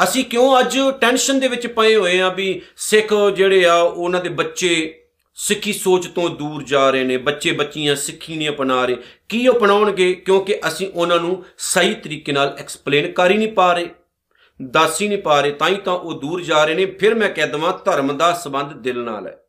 [0.03, 4.29] ਅਸੀਂ ਕਿਉਂ ਅੱਜ ਟੈਨਸ਼ਨ ਦੇ ਵਿੱਚ ਪਏ ਹੋਏ ਆ ਵੀ ਸਿੱਖ ਜਿਹੜੇ ਆ, ਉਹਨਾਂ ਦੇ
[4.29, 5.03] ਬੱਚੇ
[5.35, 8.97] ਸਿੱਖੀ ਸੋਚ ਤੋਂ ਦੂਰ ਜਾ ਰਹੇ ਨੇ, ਬੱਚੇ ਬੱਚੀਆਂ ਸਿੱਖੀ ਨਹੀਂ ਅਪਣਾ ਰਹੇ।
[9.29, 10.13] ਕੀ ਅਪਣਾਉਣਗੇ?
[10.15, 13.89] ਕਿਉਂਕਿ ਅਸੀਂ ਉਹਨਾਂ ਨੂੰ ਸਹੀ ਤਰੀਕੇ ਨਾਲ ਐਕਸਪਲੇਨ ਕਰ ਹੀ ਨਹੀਂ ਪਾ ਰਹੇ,
[14.63, 17.29] ਦੱਸ ਹੀ ਨਹੀਂ ਪਾ ਰਹੇ, ਤਾਂ ਹੀ ਤਾਂ ਉਹ ਦੂਰ ਜਾ ਰਹੇ ਨੇ। ਫਿਰ ਮੈਂ
[17.29, 19.43] ਕਹਿ ਦਵਾਂ, ਧਰਮ ਦਾ ਸਬੰਧ ਦਿਲ ਨਾਲ ਹੈ।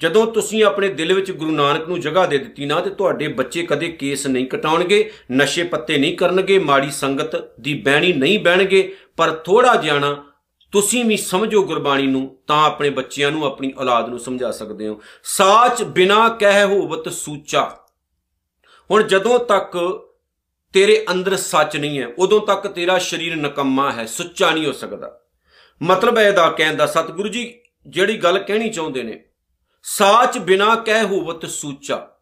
[0.00, 3.62] ਜਦੋਂ ਤੁਸੀਂ ਆਪਣੇ ਦਿਲ ਵਿੱਚ ਗੁਰੂ ਨਾਨਕ ਨੂੰ ਜਗ੍ਹਾ ਦੇ ਦਿੱਤੀ ਨਾ, ਤੇ ਤੁਹਾਡੇ ਬੱਚੇ
[3.62, 9.30] ਕਦੇ ਕੇਸ ਨਹੀਂ ਕਟਾਉਣਗੇ, ਨਸ਼ੇ ਪੱਤੇ ਨਹੀਂ ਕਰਨਗੇ, ਮਾੜੀ ਸੰਗਤ ਦੀ ਬਹਿਣੀ ਨਹੀਂ ਬਹਿਣਗੇ ਪਰ
[9.30, 10.32] ਥੋੜਾ ਜਿਆਣਾ
[10.72, 15.00] ਤੁਸੀਂ ਵੀ ਸਮਝੋ ਗੁਰਬਾਣੀ ਨੂੰ, ਤਾਂ ਆਪਣੇ ਬੱਚਿਆਂ ਨੂੰ, ਆਪਣੀ ਔਲਾਦ ਨੂੰ ਸਮਝਾ ਸਕਦੇ ਹੋ।
[15.24, 17.76] ਸਾਚ ਬਿਨਾ ਕਹਿ ਹੋਵਤ ਸੂਚਾ।
[18.90, 20.00] ਹੁਣ ਜਦੋਂ ਤੱਕ
[20.72, 25.20] ਤੇਰੇ ਅੰਦਰ ਸੱਚ ਨਹੀਂ ਹੈ, ਉਦੋਂ ਤੱਕ ਤੇਰਾ ਸਰੀਰ ਨਕਮਾ ਹੈ, ਸੁੱਚਾ ਨਹੀਂ ਹੋ ਸਕਦਾ।
[25.82, 29.24] ਮਤਲਬ ਹੈ ਇਹਦਾ ਕਹਿਣ ਦਾ, ਸਤਿਗੁਰੂ ਜੀ, ਜਿਹੜੀ ਗੱਲ ਕਹਿਣੀ ਚਾਹੁੰਦੇ ਨੇ,
[29.82, 32.15] ਸਾਚ ਬਿਨਾ ਕਹਿ ਹੋਵਤ ਸੂਚਾ।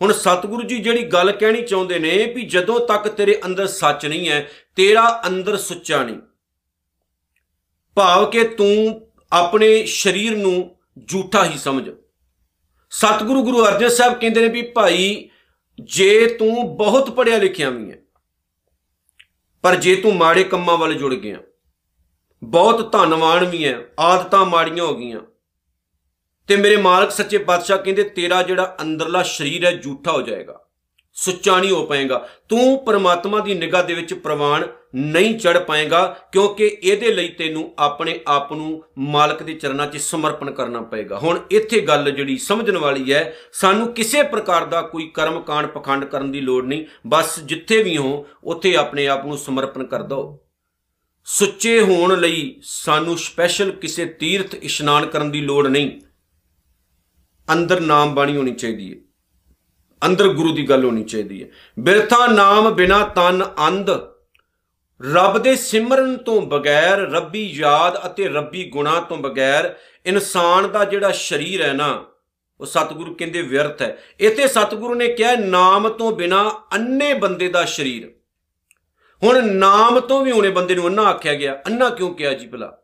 [0.00, 4.28] ਹੁਣ ਸਤਿਗੁਰੂ ਜੀ ਜਿਹੜੀ ਗੱਲ ਕਹਿਣੀ ਚਾਹੁੰਦੇ ਨੇ ਵੀ ਜਦੋਂ ਤੱਕ ਤੇਰੇ ਅੰਦਰ ਸੱਚ ਨਹੀਂ
[4.28, 6.16] ਹੈ, ਤੇਰਾ ਅੰਦਰ ਸੁੱਚਾ ਨਹੀਂ।
[7.96, 9.00] ਭਾਵ ਕਿ ਤੂੰ
[9.32, 10.76] ਆਪਣੇ ਸਰੀਰ ਨੂੰ
[11.08, 11.90] ਝੂਠਾ ਹੀ ਸਮਝ।
[12.92, 15.28] ਸਤਿਗੁਰੂ ਗੁਰੂ ਅਰਜਨ ਸਾਹਿਬ ਕਹਿੰਦੇ ਨੇ ਵੀ ਭਾਈ,
[15.78, 17.98] ਜੇ ਤੂੰ ਬਹੁਤ ਪੜਿਆ ਲਿਖਿਆ ਵੀ ਹੈ,
[19.64, 21.38] ਪਰ ਜੇ ਤੂੰ ਮਾੜੇ ਕੰਮਾਂ ਵੱਲ ਜੁੜ ਗਿਆ,
[22.42, 25.20] ਬਹੁਤ ਧਨਵਾਨ ਵੀ ਹੈ, ਆਦਤਾਂ ਮਾੜੀਆਂ ਹੋ ਗਈਆਂ
[26.50, 30.58] ਤੇ ਮੇਰੇ ਮਾਲਕ ਸੱਚੇ ਪਾਤਸ਼ਾਹ ਕਹਿੰਦੇ, ਤੇਰਾ ਜਿਹੜਾ ਅੰਦਰਲਾ ਸਰੀਰ ਹੈ ਝੂਠਾ ਹੋ ਜਾਏਗਾ,
[31.16, 36.02] ਸੁੱਚਾ ਨਹੀਂ ਹੋ ਪਾਏਗਾ। ਤੂੰ ਪਰਮਾਤਮਾ ਦੀ ਨਿਗਾਹ ਦੇ ਵਿੱਚ ਪ੍ਰਵਾਨ ਨਹੀਂ ਚੜ ਪਾਏਗਾ,
[36.32, 41.38] ਕਿਉਂਕਿ ਇਹਦੇ ਲਈ ਤੈਨੂੰ ਆਪਣੇ ਆਪ ਨੂੰ ਮਾਲਕ ਦੇ ਚਰਨਾਂ 'ਚ ਸਮਰਪਣ ਕਰਨਾ ਪਏਗਾ। ਹੁਣ
[41.50, 46.32] ਇੱਥੇ ਗੱਲ ਜਿਹੜੀ ਸਮਝਣ ਵਾਲੀ ਹੈ, ਸਾਨੂੰ ਕਿਸੇ ਪ੍ਰਕਾਰ ਦਾ ਕੋਈ ਕਰਮ ਕਾਂਡ ਪਖੰਡ ਕਰਨ
[46.32, 50.22] ਦੀ ਲੋੜ ਨਹੀਂ। ਬਸ ਜਿੱਥੇ ਵੀ ਹੋ, ਉੱਥੇ ਆਪਣੇ ਆਪ ਨੂੰ ਸਮਰਪਣ ਕਰ ਦੋ।
[51.26, 55.90] ਸੁੱਚੇ ਹੋਣ ਲਈ ਸਾਨੂੰ ਸਪੈਸ਼ਲ ਕਿਸੇ ਤੀਰਥ ਇਸ਼ਨਾਨ ਕਰਨ ਦੀ ਲੋੜ ਨਹੀਂ।
[57.52, 58.98] ਅੰਦਰ ਨਾਮ ਬਾਣੀ ਹੋਣੀ ਚਾਹੀਦੀ ਹੈ।
[60.06, 63.90] ਅੰਦਰ ਗੁਰੂ ਦੀ ਗੱਲ ਹੋਣੀ ਚਾਹੀਦੀ ਹੈ। ਬਿਰਥਾ ਨਾਮ ਬਿਨਾ ਤਨ ਅੰਧ,
[65.12, 69.76] ਰੱਬ ਦੇ ਸਿਮਰਨ ਤੋਂ ਬਗੈਰ ਰੱਬੀ ਯਾਦ ਅਤੇ ਰੱਬੀ ਗੁਣਾ ਤੋਂ ਬਗੈਰ
[70.06, 72.04] ਇਨਸਾਨ ਦਾ ਜਿਹੜਾ ਸਰੀਰ ਹੈ ਨਾ,
[72.60, 77.64] ਉਹ ਸਤਿਗੁਰੂ ਕਹਿੰਦੇ ਵਿਅਰਥ ਹੈ। ਇਥੇ ਸਤਿਗੁਰੂ ਨੇ ਕਿਹਾ, ਨਾਮ ਤੋਂ ਬਿਨਾ ਅੰਨੇ ਬੰਦੇ ਦਾ
[77.64, 78.12] ਸਰੀਰ।
[79.22, 82.79] ਹੁਣ ਨਾਮ ਤੋਂ ਵੀ ਹੋਣੇ ਬੰਦੇ ਨੂੰ ਅੰਨਾ ਆਖਿਆ ਗਿਆ, ਅੰਨਾ ਕਿਉਂ ਕਿਹਾ ਜੀ ਭਲਾ?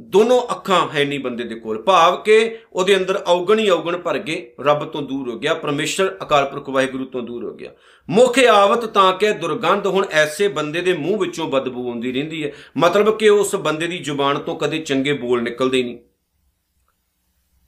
[0.00, 4.18] ਦੋਨੋਂ ਅੱਖਾਂ ਹੈ ਨਹੀਂ ਬੰਦੇ ਦੇ ਕੋਲ। ਭਾਵ ਕਿ ਉਹਦੇ ਅੰਦਰ ਔਗਣ ਹੀ ਔਗਣ ਭਰ
[4.18, 7.70] ਗਏ ਰੱਬ ਤੋਂ ਦੂਰ ਹੋ ਗਿਆ, ਪਰਮੇਸ਼ਰ, ਅਕਾਲ ਪੁਰਖ, ਵਾਹਿਗੁਰੂ ਤੋਂ ਦੂਰ ਹੋ ਗਿਆ।
[8.10, 12.52] ਮੁਖ ਆਵਤ ਤਾਂ ਕਿ ਦੁਰਗੰਧ ਹੁਣ ਐਸੇ ਬੰਦੇ ਦੇ ਮੂੰਹ ਵਿੱਚੋਂ ਬਦਬੂ ਆਉਂਦੀ ਰਹਿੰਦੀ ਹੈ।
[12.76, 15.98] ਮਤਲਬ ਕਿ ਉਸ ਬੰਦੇ ਦੀ ਜ਼ੁਬਾਨ ਤੋਂ ਕਦੇ ਚੰਗੇ ਬੋਲ ਨਿਕਲਦੇ ਨਹੀਂ।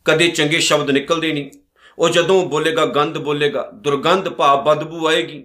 [0.04, 1.50] ਕਦੇ ਚੰਗੇ ਸ਼ਬਦ ਨਿਕਲਦੇ ਨਹੀਂ।
[1.98, 5.44] ਉਹ ਜਦੋਂ ਬੋਲੇਗਾ, ਗੰਧ ਬੋਲੇਗਾ, ਦੁਰਗੰਧ ਭਾਵ ਬਦਬੂ ਆਏਗੀ।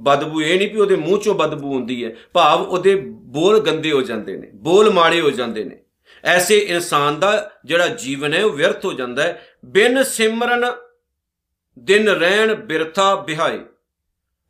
[0.00, 4.02] ਬਦਬੂ ਇਹ ਨਹੀਂ ਵੀ ਉਹਦੇ ਮੂੰਹ ਚੋਂ ਬਦਬੂ ਹੁੰਦੀ ਹੈ। ਭਾਵ ਉਹਦੇ ਬੋਲ ਗੰਦੇ ਹੋ
[4.02, 5.81] ਜਾਂਦੇ ਨੇ, ਬੋਲ ਮਾੜੇ ਹੋ ਜਾਂਦੇ ਨੇ।
[6.24, 10.72] ਐਸੇ ਇਨਸਾਨ ਦਾ ਜਿਹੜਾ ਜੀਵਨ ਹੈ, ਉਹ ਵਿਅਰਥ ਹੋ ਜਾਂਦਾ ਹੈ। ਬਿਨ ਸਿਮਰਨ,
[11.78, 13.60] ਦਿਨ ਰਹਿਣ ਬਿਰਥਾ ਬਿਹਾਈ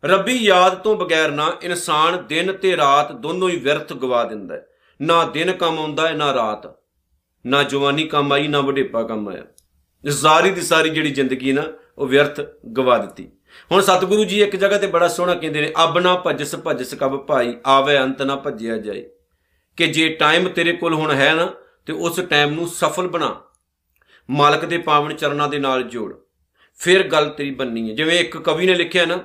[0.05, 4.67] ਰੱਬੀ ਯਾਦ ਤੋਂ ਬਗੈਰ ਨਾ ਇਨਸਾਨ ਦਿਨ ਤੇ ਰਾਤ ਦੋਨੋਂ ਹੀ ਵਿਅਰਥ ਗਵਾ ਦਿੰਦਾ ਹੈ।
[5.03, 6.83] ਨਾ ਦਿਨ ਕੰਮ ਆਉਂਦਾ ਹੈ, ਨਾ ਰਾਤ।
[7.47, 9.43] ਨਾ ਜਵਾਨੀ ਕੰਮ ਆਈ, ਨਾ ਵਡੇਪਾ ਕੰਮ ਆਇਆ।
[10.07, 11.63] ਜ਼ਾਰੀ ਦੀ ਸਾਰੀ ਜਿਹੜੀ ਜ਼ਿੰਦਗੀ ਨਾ,
[11.99, 12.41] ਉਹ ਵਿਅਰਥ
[12.77, 13.33] ਗਵਾ ਦਿੱਤੀ।
[13.73, 17.17] ਹੁਣ ਸਤਿਗੁਰੂ ਜੀ ਇੱਕ ਜਗ੍ਹਾ ਤੇ ਬੜਾ ਸੋਹਣਾ ਕਹਿੰਦੇ ਨੇ, ਅਬ ਨਾ ਭਜਸ ਭਜਸ ਕਬ
[17.17, 19.05] ਭਾਈ, ਆਵੇ ਅੰਤ ਨਾ ਭਜਿਆ ਜਾਏ।
[19.77, 21.53] ਕਿ ਜੇ ਟਾਈਮ ਤੇਰੇ ਕੋਲ ਹੁਣ ਹੈ ਨਾ
[21.87, 23.43] ਤੇ ਉਸ ਟਾਈਮ ਨੂੰ ਸਫਲ ਬਣਾ।
[24.31, 26.15] ਮਾਲਕ ਦੇ ਪਾਵਨ ਚਰਨਾਂ ਦੇ ਨਾਲ ਜੋੜ।
[26.75, 29.17] ਫਿਰ ਗੱਲ ਤੇਰੀ ਬੰਨੀ ਹੈ। ਜਿਵੇਂ ਇੱਕ ਕਵੀ ਨੇ ਲਿਖਿਆ ਨਾ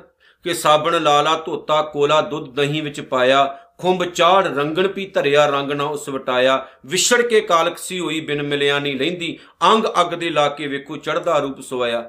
[0.44, 5.72] ਕਿ ਸਾਬਣ ਲਾਲਾ ਧੋਤਾ, ਕੋਲਾ ਦੁੱਧ ਦਹੀਂ ਵਿੱਚ ਪਾਇਆ ਖੁੰਬ ਚਾੜ ਰੰਗਣ ਪੀ ਧਰਿਆ, ਰੰਗ
[5.72, 10.50] ਨਾ ਉਸ ਵਟਾਇਆ। ਵਿਛੜ ਕੇ ਕਾਲਕਸੀ ਹੋਈ, ਬਿਨ ਮਿਲਿਆ ਨਹੀਂ ਲੈਂਦੀ। ਅੰਗ ਅੱਗ ਦੇ ਲਾ
[10.50, 12.02] ਕੇ ਵੇਖੋ ਚੜਦਾ ਰੂਪ ਸਵਾਇਆ।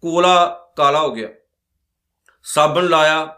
[0.00, 1.28] ਕੋਲਾ ਕਾਲਾ ਹੋ ਗਿਆ।
[2.42, 3.36] ਸਾਬਣ ਲਾਇਆ,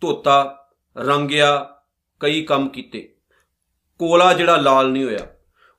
[0.00, 0.68] ਧੋਤਾ,
[0.98, 1.76] ਰੰਗਿਆ,
[2.20, 3.14] ਕਈ ਕੰਮ ਕੀਤੇ।
[3.98, 5.33] ਕੋਲਾ ਜਿਹੜਾ ਲਾਲ ਨਹੀਂ ਹੋਇਆ।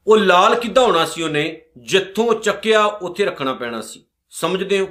[0.07, 1.62] ਉਹ ਲਾਲ ਕਿੱਦਾਂ ਹੋਣਾ ਸੀ ਉਹਨੇ?
[1.77, 4.85] ਜਿੱਥੋਂ ਚੱਕਿਆ, ਉੱਥੇ ਰੱਖਣਾ ਪੈਣਾ ਸੀ। ਸਮਝਦੇ ਹੋ?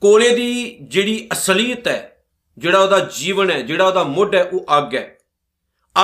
[0.00, 2.24] ਕੋਲੇ ਦੀ ਜਿਹੜੀ ਅਸਲੀਅਤ ਹੈ,
[2.58, 5.18] ਜਿਹੜਾ ਉਹਦਾ ਜੀਵਨ ਹੈ, ਜਿਹੜਾ ਉਹਦਾ ਮੁੱਢ ਹੈ, ਉਹ ਅੱਗ ਹੈ।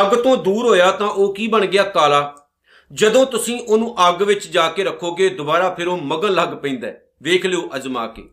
[0.01, 2.49] ਅੱਗ ਤੋਂ ਦੂਰ ਹੋਇਆ ਤਾਂ ਉਹ ਕੀ ਬਣ ਗਿਆ ਕਾਲਾ?
[2.93, 7.07] ਜਦੋਂ ਤੁਸੀਂ ਉਹਨੂੰ ਅੱਗ ਵਿੱਚ ਜਾ ਕੇ ਰੱਖੋਗੇ, ਦੁਬਾਰਾ ਫਿਰ ਉਹ ਮਗਨ ਲੱਗ ਪੈਂਦਾ ਹੈ।
[7.23, 8.29] ਵੇਖ ਲਿਓ ਅਜਮਾ ਕੇ।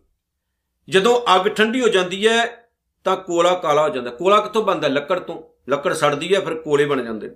[0.90, 2.70] ਜਦੋਂ ਅੱਗ ਠੰਡੀ ਹੋ ਜਾਂਦੀ ਹੈ,
[3.04, 4.88] ਤਾਂ ਕੋਲਾ ਕਾਲਾ ਹੋ ਜਾਂਦਾ। ਕੋਲਾ ਕਿੱਥੋਂ ਬਣਦਾ?
[4.88, 7.36] ਲੱਕੜ ਤੋਂ। ਲੱਕੜ ਸੜਦੀ ਹੈ, ਫਿਰ ਕੋਲੇ ਬਣ ਜਾਂਦੇ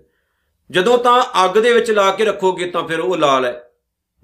[0.71, 3.71] ਜਦੋਂ ਤਾਂ ਅੱਗ ਦੇ ਵਿੱਚ ਲਾ ਕੇ ਰੱਖੋਗੇ ਤਾਂ ਫਿਰ ਉਹ ਲਾਲ ਹੈ।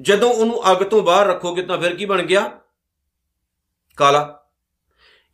[0.02, 2.52] ਜਦੋਂ ਉਹਨੂੰ ਅੱਗ ਤੋਂ ਬਾਹਰ ਰੱਖੋਗੇ ਤਾਂ ਫਿਰ ਕੀ ਬਣ ਗਿਆ?
[3.98, 4.40] ਕਾਲਾ।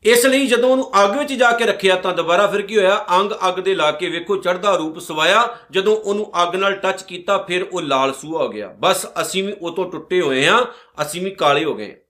[0.04, 3.06] ਇਸ ਲਈ ਜਦੋਂ ਉਹਨੂੰ ਅੱਗ ਵਿੱਚ ਜਾ ਕੇ ਰੱਖਿਆ ਤਾਂ ਦੁਬਾਰਾ ਫਿਰ ਕੀ ਹੋਇਆ?
[3.20, 7.38] ਅੰਗ ਅੱਗ ਦੇ ਲਾ ਕੇ ਵੇਖੋ ਚੜਦਾ ਰੂਪ ਸਵਾਇਆ। ਜਦੋਂ ਉਹਨੂੰ ਅੱਗ ਨਾਲ ਟੱਚ ਕੀਤਾ,
[7.38, 10.66] ਫਿਰ ਉਹ ਲਾਲ ਸੂਹਾ ਹੋ ਗਿਆ। ਬਸ ਅਸੀਂ ਵੀ ਉਹ ਤੋਂ ਟੁੱਟੇ ਹੋਏ ਹਾਂ।
[11.01, 12.01] ਅਸੀਂ ਵੀ ਕਾਲੇ ਹੋ ਗਏ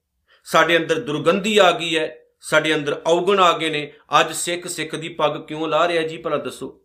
[0.44, 4.96] ਸਾਡੇ ਅੰਦਰ ਦੁਰਗੰਧੀ ਆ ਗਈ ਹੈ। ਸਾਡੇ ਅੰਦਰ ਔਗਣ ਆ ਗਏ ਨੇ। ਅੱਜ ਸਿੱਖ ਸਿੱਖ
[4.96, 6.18] ਦੀ ਪੱਗ ਕਿਉਂ ਲਾ ਰਿਹਾ ਜੀ?
[6.18, 6.82] ਭਲਾ ਦੱਸੋ।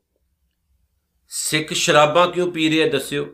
[1.36, 3.26] ਸਿੱਖ ਸ਼ਰਾਬਾਂ ਕਿਉਂ ਪੀ ਰਿਹਾ ਦੱਸਿਓ?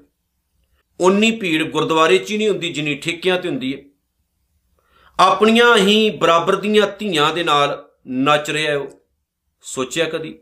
[1.01, 3.83] ਉਨੀ ਭੀੜ ਗੁਰਦੁਆਰੇ 'ਚ ਹੀ ਨਹੀਂ ਹੁੰਦੀ ਜਿੰਨੀ ਠੇਕਿਆਂ ਤੇ ਹੁੰਦੀ ਹੈ।
[5.19, 8.89] ਆਪਣੀਆਂ ਹੀ ਬਰਾਬਰ ਦੀਆਂ ਧੀਆਂ ਦੇ ਨਾਲ ਨੱਚ ਰਿਹਾ ਉਹ।
[9.63, 10.39] ਸੋਚਿਆ ਕਦੀ?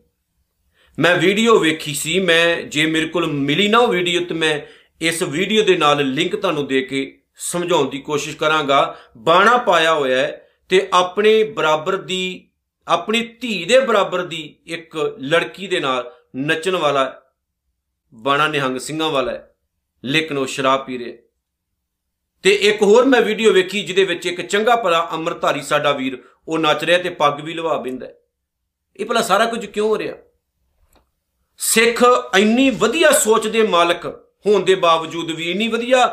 [0.98, 4.60] ਮੈਂ ਵੀਡੀਓ ਵੇਖੀ ਸੀ, ਮੈਂ ਜੇ ਮੇਰੇ ਕੋਲ ਮਿਲੀ ਨਾ ਉਹ ਵੀਡੀਓ ਤੇ ਮੈਂ
[5.00, 10.18] ਇਸ ਵੀਡੀਓ ਦੇ ਨਾਲ ਲਿੰਕ ਤੁਹਾਨੂੰ ਦੇ ਕੇ ਸਮਝਾਉਣ ਦੀ ਕੋਸ਼ਿਸ਼ ਕਰਾਂਗਾ। ਬਾਣਾ ਪਾਇਆ ਹੋਇਆ
[10.18, 12.50] ਹੈ ਤੇ ਆਪਣੇ ਬਰਾਬਰ ਦੀ,
[12.88, 17.22] ਆਪਣੀ ਧੀ ਦੇ ਬਰਾਬਰ ਦੀ ਇੱਕ ਲੜਕੀ ਦੇ ਨਾਲ ਨੱਚਣ ਵਾਲਾ
[18.12, 19.54] ਬਾਣਾ ਨਿਹੰਗ ਸਿੰਘਾਂ ਵਾਲਾ ਹੈ,
[20.04, 21.16] ਲੇਕਿਨ ਉਹ ਸ਼ਰਾਬ ਪੀ ਰਿਹਾ
[22.44, 26.58] ਤੇ ਇੱਕ ਹੋਰ ਮੈਂ ਵੀਡੀਓ ਵੇਖੀ, ਜਿਹਦੇ ਵਿੱਚ ਇੱਕ ਚੰਗਾ ਭਲਾ ਅੰਮ੍ਰਿਤਧਾਰੀ ਸਾਡਾ ਵੀਰ, ਉਹ
[26.58, 28.06] ਨੱਚ ਰਿਹਾ ਤੇ ਪੱਗ ਵੀ ਲਵਾ ਬਿੰਦਾ
[28.98, 30.16] ਇਹ ਭਲਾ ਸਾਰਾ ਕੁਝ ਕਿਉਂ ਹੋ ਰਿਹਾ?
[31.60, 32.02] ਸਿੱਖ
[32.36, 34.06] ਇੰਨੀ ਵਧੀਆ ਸੋਚ ਦੇ ਮਾਲਕ
[34.46, 36.06] ਹੋਣ ਦੇ ਬਾਵਜੂਦ ਵੀ, ਇੰਨੀ ਵਧੀਆ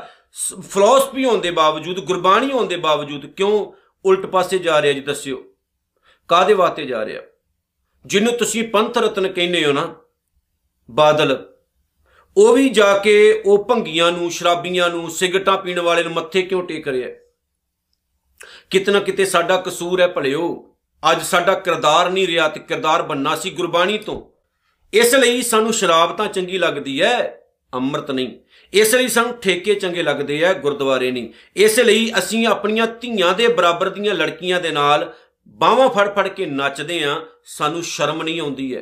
[0.61, 3.71] ਫਿਲਾਸਫੀ ਹੋਣ ਦੇ ਬਾਵਜੂਦ, ਗੁਰਬਾਣੀ ਹੋਣ ਦੇ ਬਾਵਜੂਦ ਕਿਉਂ
[4.05, 5.43] ਉਲਟ ਪਾਸੇ ਜਾ ਰਿਹਾ ਜੀ ਦੱਸਿਓ?
[6.29, 7.21] ਕਾਦੇ ਵਾਸਤੇ ਜਾ ਰਿਹਾ?
[8.05, 9.93] ਜਿਹਨੂੰ ਤੁਸੀਂ ਪੰਥ ਰਤਨ ਕਹਿੰਦੇ ਹੋ ਨਾ,
[10.89, 11.35] ਬਾਦਲ
[12.37, 16.63] ਉਹ ਵੀ ਜਾ ਕੇ ਉਹ ਭੰਗੀਆਂ ਨੂੰ, ਸ਼ਰਾਬੀਆਂ ਨੂੰ, ਸਿਗਰਟਾਂ ਪੀਣ ਵਾਲੇ ਨੂੰ ਮੱਥੇ ਕਿਉਂ
[16.63, 17.09] ਟੇਕ ਰਿਹਾ
[18.69, 20.75] ਕਿਤਨਾ ਕਿਤੇ ਸਾਡਾ ਕਸੂਰ ਹੈ ਭਲਿਓ,
[21.11, 24.31] ਅੱਜ ਸਾਡਾ ਕਿਰਦਾਰ ਨਹੀਂ ਰਿਹਾ ਤੇ ਕਿਰਦਾਰ ਬੰਨਾ ਸੀ ਗੁਰਬਾਣੀ ਤੋਂ।
[24.93, 27.41] ਇਸ ਲਈ ਸਾਨੂੰ ਸ਼ਰਾਬ ਤਾਂ ਚੰਗੀ ਲੱਗਦੀ ਹੈ,
[27.73, 28.39] ਅੰਮ੍ਰਿਤ ਨਹੀਂ।
[28.73, 33.47] ਇਸ ਲਈ ਸਾਨੂੰ ਠੇਕੇ ਚੰਗੇ ਲੱਗਦੇ ਆ ਗੁਰਦੁਆਰੇ ਨਹੀਂ। ਇਸ ਲਈ ਅਸੀਂ ਆਪਣੀਆਂ ਧੀਆਂ ਦੇ
[33.47, 35.13] ਬਰਾਬਰ ਦੀਆਂ ਲੜਕੀਆਂ ਦੇ ਨਾਲ
[35.47, 38.81] ਬਾਹਾਂ ਫੜ ਫੜ ਕੇ ਨੱਚਦੇ ਆ ਸਾਨੂੰ ਸ਼ਰਮ ਨਹੀਂ ਆਉਂਦੀ ਹੈ।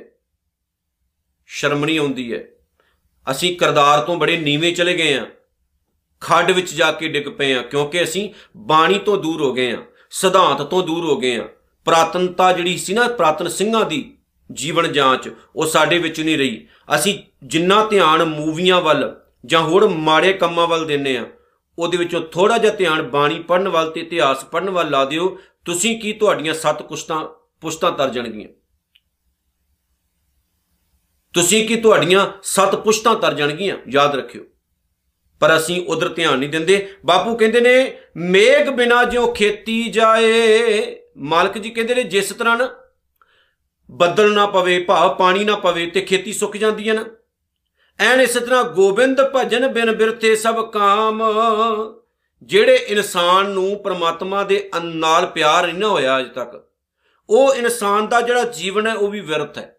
[1.45, 2.47] ਸ਼ਰਮ ਨਹੀਂ ਆਉਂਦੀ ਹੈ।
[3.27, 5.25] ਅਸੀਂ ਕਰਦਾਰ ਤੋਂ ਬੜੇ ਨੀਵੇਂ ਚਲੇ ਗਏ ਆ।
[6.21, 9.77] ਖੱਡ ਵਿੱਚ ਜਾ ਕੇ ਡਿੱਗ ਪਏ ਆ, ਕਿਉਂਕਿ ਅਸੀਂ ਬਾਣੀ ਤੋਂ ਦੂਰ ਹੋ ਗਏ ਆ,
[10.11, 11.47] ਸਿਧਾਂਤ ਤੋਂ ਦੂਰ ਹੋ ਗਏ ਆ।
[11.87, 14.17] ਪ੍ਰਾਤਨਤਾ ਜਿਹੜੀ ਸੀ ਨਾ, ਪ੍ਰਾਤਨ ਸਿੰਘਾਂ ਦੀ
[14.49, 20.33] ਜੀਵਨ ਜਾਂਚ, ਉਹ ਸਾਡੇ ਵਿੱਚ ਨਹੀਂ ਰਹੀ। ਅਸੀਂ ਜਿੰਨਾ ਧਿਆਨ ਮੂਵੀਆਂ ਵੱਲ ਜਾਂ ਹੋਰ ਮਾੜੇ
[20.33, 21.25] ਕੰਮਾਂ ਵੱਲ ਦਿੰਨੇ ਆ,
[21.77, 25.99] ਉਹਦੇ ਵਿੱਚੋਂ ਥੋੜਾ ਜਿਹਾ ਧਿਆਨ ਬਾਣੀ ਪੜਨ ਵੱਲ ਤੇ ਇਤਿਹਾਸ ਪੜਨ ਵੱਲ ਲਾ ਦਿਓ। ਤੁਸੀਂ
[25.99, 27.23] ਕੀ ਤੁਹਾਡੀਆਂ ਸੱਤ ਕੁਸ਼ਤਾਂ,
[27.61, 28.49] ਪੁਸ਼ਤਾਂ ਤਰ ਜਾਣਗੀਆਂ?
[31.33, 33.77] ਤੁਸੀਂ ਕੀ ਤੁਹਾਡੀਆਂ ਸੱਤ ਪੁਸ਼ਤਾਂ ਤਰ ਜਾਣਗੀਆਂ?
[33.89, 34.43] ਯਾਦ ਰੱਖਿਓ।
[35.41, 41.57] ਪਰ ਅਸੀਂ ਉਧਰ ਧਿਆਨ ਨਹੀਂ ਦਿੰਦੇ। ਬਾਪੂ ਕਹਿੰਦੇ ਨੇ, ਮੇਘ ਬਿਨਾ ਜਿਉ ਖੇਤੀ ਜਾਏ। ਮਾਲਕ
[41.57, 42.69] ਜੀ ਕਹਿੰਦੇ ਨੇ, ਜਿਸ ਤਰ੍ਹਾਂ ਨਾ
[43.89, 47.05] ਬੱਦਲ ਨਾ ਪਵੇ, ਭਾਵ ਪਾਣੀ ਨਾ ਪਵੇ ਤੇ ਖੇਤੀ ਸੁੱਕ ਜਾਂਦੀ ਹੈ ਨਾ।
[47.99, 51.23] ਐਨ ਇਸ ਤਰ੍ਹਾਂ ਗੋਬਿੰਦ ਭਜਨ ਬਿਨ ਬਿਰਤੇ ਸਭ ਕਾਮ।
[52.43, 56.63] ਜਿਹੜੇ ਇਨਸਾਨ ਨੂੰ ਪ੍ਰਮਾਤਮਾ ਦੇ ਨਾਲ ਪਿਆਰ ਨਹੀਂ ਹੋਇਆ ਅਜ ਤੱਕ,
[57.29, 59.72] ਉਹ ਇਨਸਾਨ ਦਾ ਜਿਹੜਾ ਜੀਵਨ ਹੈ, ਉਹ ਵੀ ਵਿਰਥ ਹੈ।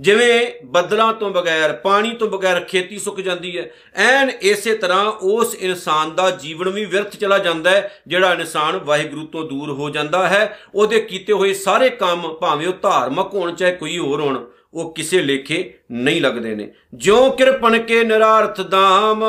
[0.00, 5.54] ਜਿਵੇਂ ਬੱਦਲਾਂ ਤੋਂ ਬਗੈਰ, ਪਾਣੀ ਤੋਂ ਬਗੈਰ ਖੇਤੀ ਸੁੱਕ ਜਾਂਦੀ ਹੈ, ਐਨ ਇਸੇ ਤਰ੍ਹਾਂ ਉਸ
[5.54, 10.28] ਇਨਸਾਨ ਦਾ ਜੀਵਨ ਵੀ ਵਿਅਰਥ ਚਲਾ ਜਾਂਦਾ ਹੈ, ਜਿਹੜਾ ਇਨਸਾਨ ਵਾਹਿਗੁਰੂ ਤੋਂ ਦੂਰ ਹੋ ਜਾਂਦਾ
[10.28, 14.94] ਹੈ। ਉਹਦੇ ਕੀਤੇ ਹੋਏ ਸਾਰੇ ਕੰਮ ਭਾਵੇਂ ਉਹ ਧਾਰਮਿਕ ਹੋਣ, ਚਾਹੇ ਕੋਈ ਹੋਰ ਹੋਣ, ਉਹ
[14.94, 19.24] ਕਿਸੇ ਲੇਖੇ ਨਹੀਂ ਲੱਗਦੇ ਨੇ। ਜਿਉ ਕਿਰਪਨ ਕੇ ਨਿਰਾਰਥ ਦਾਮ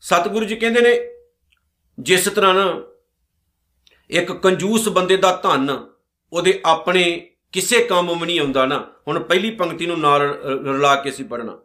[0.00, 0.98] ਸਤਿਗੁਰੂ ਜੀ ਕਹਿੰਦੇ ਨੇ,
[1.98, 2.82] ਜਿਸ ਤਰ੍ਹਾਂ ਨਾ
[4.10, 5.78] ਇੱਕ ਕੰਜੂਸ ਬੰਦੇ ਦਾ ਧਨ,
[6.32, 10.22] ਉਹਦੇ ਆਪਣੇ ਕਿਸੇ ਕੰਮ ਵੀ ਨਹੀਂ ਆਉਂਦਾ ਨਾ। ਹੁਣ ਪਹਿਲੀ ਪੰਕਤੀ ਨੂੰ ਨਾਲ
[10.66, 11.58] ਰਲਾ ਕੇ ਸੀ ਪੜਨਾ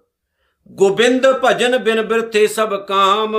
[0.72, 3.36] ਗੋਬਿੰਦ ਭਜਨ ਬਿਨ ਬਿਰਥੇ ਸਭ ਕਾਮ,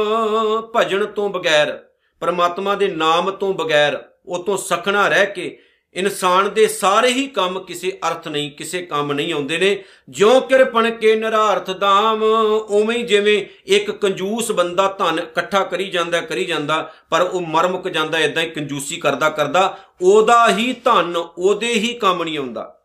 [0.77, 1.79] ਭਜਨ ਤੋਂ ਬਗੈਰ,
[2.23, 5.59] ਪਰਮਾਤਮਾ ਦੇ ਨਾਮ ਤੋਂ ਬਗੈਰ, ਉਹ ਤੋਂ ਸਖਣਾ ਰਹਿ ਕੇ
[5.94, 10.90] ਇਨਸਾਨ ਦੇ ਸਾਰੇ ਹੀ ਕੰਮ ਕਿਸੇ ਅਰਥ ਨਹੀਂ, ਕਿਸੇ ਕੰਮ ਨਹੀਂ ਆਉਂਦੇ ਨੇ। ਜਿਉ ਕਿਰਪਣ
[10.90, 12.22] ਕੇ ਨਿਰਾਰਥ ਦਾਮ
[12.68, 17.88] ਉਵੇਂ ਜਿਵੇਂ ਇੱਕ ਕੰਜੂਸ ਬੰਦਾ ਧਨ ਇਕੱਠਾ ਕਰੀ ਜਾਂਦਾ ਕਰੀ ਜਾਂਦਾ, ਪਰ ਉਹ ਮਰ ਮੁੱਕ
[17.88, 22.83] ਜਾਂਦਾ ਇਦਾਂ ਹੀ ਕੰਜੂਸੀ ਕਰਦਾ ਕਰਦਾ, ਉਹਦਾ ਹੀ ਧਨ, ਉਹਦੇ ਹੀ ਕੰਮ ਨਹੀਂ ਆਉਂਦਾ।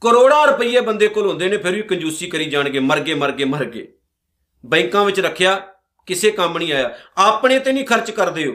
[0.00, 3.44] ਕਰੋੜਾਂ ਰੁਪਏ ਬੰਦੇ ਕੋਲ ਹੁੰਦੇ ਨੇ, ਫਿਰ ਵੀ ਕੰਜੂਸੀ ਕਰੀ ਜਾਣਗੇ, ਮਰ ਗਏ ਮਰ ਗਏ
[3.44, 3.86] ਮਰ ਗਏ।
[4.66, 5.62] ਬੈਂਕਾਂ ਵਿੱਚ ਰੱਖਿਆ,
[6.06, 8.52] ਕਿਸੇ ਕੰਮ ਨਹੀਂ ਆਇਆ। ਆਪਣੇ ਤੇ ਨਹੀਂ ਖਰਚ ਕਰਦੇ ਹੋ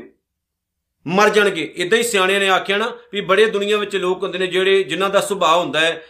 [1.06, 4.48] ਮਰ ਜਾਣਗੇ। ਇਦਾਂ ਹੀ ਸਿਆਣਿਆਂ ਨੇ ਆਖਿਆ ਨਾ ਵੀ ਬੜੇ ਦੁਨੀਆ ਵਿੱਚ ਲੋਕ ਹੁੰਦੇ ਨੇ
[4.48, 6.02] ਜਿਹੜੇ ਜਿਨ੍ਹਾਂ ਦਾ ਸੁਭਾਅ ਹੁੰਦਾ ਹੈ,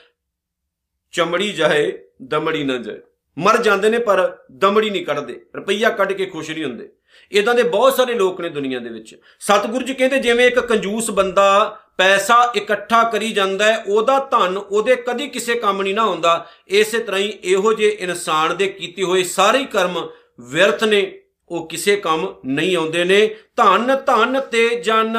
[1.14, 2.98] ਚਮੜੀ ਜਾਏ, ਦਮੜੀ ਨਾ ਜਾਏ।
[3.38, 6.90] ਮਰ ਜਾਂਦੇ ਨੇ ਪਰ ਦਮੜੀ ਨਹੀਂ ਕੱਢਦੇ, ਰੁਪਈਆ ਕੱਢ ਕੇ ਖੁਸ਼ ਨਹੀਂ ਹੁੰਦੇ।
[7.32, 11.10] ਇਦਾਂ ਦੇ ਬਹੁਤ ਸਾਰੇ ਲੋਕ ਨੇ ਦੁਨੀਆ ਦੇ ਵਿੱਚ। ਸਤਿਗੁਰੂ ਜੀ ਕਹਿੰਦੇ ਜਿਵੇਂ ਇੱਕ ਕੰਜੂਸ
[11.12, 16.46] ਬੰਦਾ ਪੈਸਾ ਇਕੱਠਾ ਕਰੀ ਜਾਂਦਾ ਹੈ, ਉਹਦਾ ਧਨ ਉਹਦੇ ਕਦੀ ਕਿਸੇ ਕੰਮ ਨਹੀਂ ਨਾ ਹੁੰਦਾ
[16.68, 20.10] ਇਸੇ ਤਰ੍ਹਾਂ ਹੀ ਇਹੋ ਜਿਹੇ ਇਨਸਾਨ ਦੇ ਕੀਤੇ ਹੋਏ ਸਾਰੇ ਕਰਮ
[20.42, 21.02] ਵਿਅਰਥ ਨੇ।
[21.50, 25.18] ਉਹ ਕਿਸੇ ਕੰਮ ਨਹੀਂ ਆਉਂਦੇ ਨੇ। ਧਨ ਧਨ ਤੇ ਜਨ,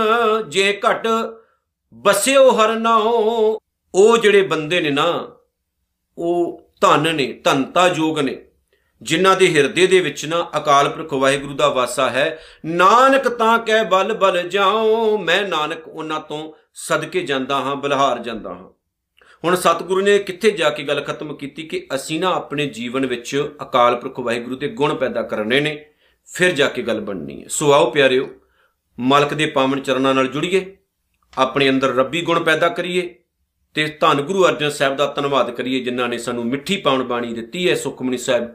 [0.48, 1.08] ਜੇ ਘਟ
[1.94, 3.58] ਬਸਿਓ ਹਰ ਨਾਉ।
[3.94, 5.36] ਉਹ ਜਿਹੜੇ ਬੰਦੇ ਨੇ ਨਾ,
[6.18, 8.44] ਉਹ ਧਨ ਨੇ, ਧਨਤਾ ਜੋਗ ਨੇ।
[9.02, 13.84] ਜਿਨ੍ਹਾਂ ਦੇ ਹਿਰਦੇ ਦੇ ਵਿੱਚ ਨਾ ਅਕਾਲ ਪੁਰਖ ਵਾਹਿਗੁਰੂ ਦਾ ਵਾਸਾ ਹੈ, ਨਾਨਕ ਤਾਂ ਕਹਿ
[13.84, 18.68] ਬਲ ਬਲ ਜਾਉ। ਮੈਂ ਨਾਨਕ ਉਹਨਾਂ ਤੋਂ ਸਦਕੇ ਜਾਂਦਾ ਹਾਂ, ਬਲਹਾਰ ਜਾਂਦਾ ਹਾਂ।
[19.44, 23.52] ਹੁਣ ਸਤਿਗੁਰੂ ਨੇ ਕਿੱਥੇ ਜਾ ਕੇ ਗੱਲ ਖਤਮ ਕੀਤੀ ਕਿ ਅਸੀਂ ਨਾ ਆਪਣੇ ਜੀਵਨ ਵਿੱਚ
[23.62, 25.86] ਅਕਾਲ ਪੁਰਖ ਵਾਹਿਗੁਰੂ ਦੇ ਗੁਣ ਪੈਦਾ ਕਰਨੇ ਨੇ।
[26.28, 28.28] ਫਿਰ ਜਾ ਕੇ ਗੱਲ ਬਣਨੀ ਹੈ। ਸੋ ਆਓ ਪਿਆਰਿਓ,
[28.98, 30.76] ਮਾਲਕ ਦੇ ਪਾਵਨ ਚਰਨਾਂ ਨਾਲ ਜੁੜੀਏ,
[31.32, 33.14] ਆਪਣੇ ਅੰਦਰ ਰੱਬੀ ਗੁਣ ਪੈਦਾ ਕਰੀਏ
[33.76, 37.68] ਤੇ ਧੰਨ ਗੁਰੂ ਅਰਜਨ ਸਾਹਿਬ ਦਾ ਧੰਨਵਾਦ ਕਰੀਏ ਜਿਨ੍ਹਾਂ ਨੇ ਸਾਨੂੰ ਮਿੱਠੀ ਪਾਵਨ ਬਾਣੀ ਦਿੱਤੀ
[37.70, 38.48] ਹੈ ਸੁਖਮਨੀ ਸਾਹਿਬ,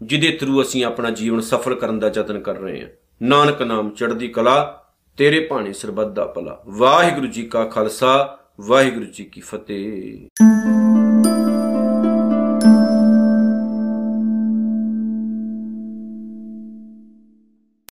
[0.00, 2.88] ਜਿਹਦੇ ਥਰੂ ਅਸੀਂ ਆਪਣਾ ਜੀਵਨ ਸਫਲ ਕਰਨ ਦਾ ਯਤਨ ਕਰ ਰਹੇ ਹਾਂ।
[3.22, 4.84] ਨਾਨਕ ਨਾਮ ਚੜ੍ਹਦੀ ਕਲਾ,
[5.16, 10.28] ਤੇਰੇ ਭਾਣੇ ਸਰਬੱਤ ਦਾ ਭਲਾ। ਵਾਹਿਗੁਰੂ ਜੀ ਕਾ ਖਾਲਸਾ, ਵਾਹਿਗੁਰੂ ਜੀ ਕੀ ਫਤਿਹ।